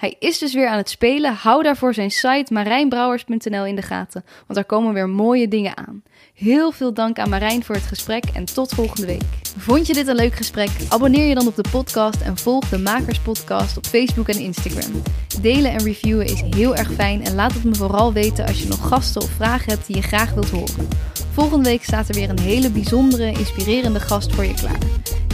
Hij 0.00 0.16
is 0.18 0.38
dus 0.38 0.54
weer 0.54 0.68
aan 0.68 0.76
het 0.76 0.90
spelen. 0.90 1.34
Hou 1.34 1.62
daarvoor 1.62 1.94
zijn 1.94 2.10
site 2.10 2.52
marijnbrouwers.nl 2.52 3.66
in 3.66 3.76
de 3.76 3.82
gaten, 3.82 4.24
want 4.24 4.54
daar 4.54 4.64
komen 4.64 4.94
weer 4.94 5.08
mooie 5.08 5.48
dingen 5.48 5.76
aan. 5.76 6.02
Heel 6.34 6.72
veel 6.72 6.94
dank 6.94 7.18
aan 7.18 7.28
Marijn 7.28 7.64
voor 7.64 7.74
het 7.74 7.84
gesprek 7.84 8.24
en 8.34 8.44
tot 8.44 8.74
volgende 8.74 9.06
week. 9.06 9.22
Vond 9.56 9.86
je 9.86 9.92
dit 9.92 10.06
een 10.06 10.14
leuk 10.14 10.34
gesprek? 10.34 10.70
Abonneer 10.88 11.26
je 11.26 11.34
dan 11.34 11.46
op 11.46 11.56
de 11.56 11.64
podcast 11.70 12.20
en 12.20 12.36
volg 12.36 12.68
de 12.68 12.78
Makers 12.78 13.18
Podcast 13.18 13.76
op 13.76 13.86
Facebook 13.86 14.28
en 14.28 14.38
Instagram. 14.38 15.02
Delen 15.40 15.72
en 15.72 15.84
reviewen 15.84 16.26
is 16.26 16.42
heel 16.50 16.76
erg 16.76 16.92
fijn 16.92 17.24
en 17.24 17.34
laat 17.34 17.52
het 17.52 17.64
me 17.64 17.74
vooral 17.74 18.12
weten 18.12 18.46
als 18.46 18.62
je 18.62 18.68
nog 18.68 18.88
gasten 18.88 19.22
of 19.22 19.30
vragen 19.30 19.72
hebt 19.72 19.86
die 19.86 19.96
je 19.96 20.02
graag 20.02 20.32
wilt 20.32 20.50
horen. 20.50 20.88
Volgende 21.32 21.68
week 21.68 21.84
staat 21.84 22.08
er 22.08 22.14
weer 22.14 22.30
een 22.30 22.40
hele 22.40 22.70
bijzondere, 22.70 23.32
inspirerende 23.32 24.00
gast 24.00 24.34
voor 24.34 24.44
je 24.44 24.54
klaar. 24.54 24.78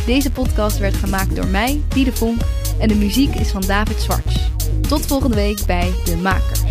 Deze 0.07 0.31
podcast 0.31 0.79
werd 0.79 0.95
gemaakt 0.95 1.37
door 1.37 1.47
mij, 1.47 1.83
Diede 1.89 2.13
Vonk, 2.13 2.41
en 2.81 2.89
de 2.89 2.95
muziek 2.95 3.35
is 3.35 3.51
van 3.51 3.63
David 3.67 4.01
Zwarts. 4.01 4.56
Tot 4.89 5.07
volgende 5.07 5.37
week 5.37 5.67
bij 5.67 5.93
De 6.05 6.17
Makers. 6.17 6.63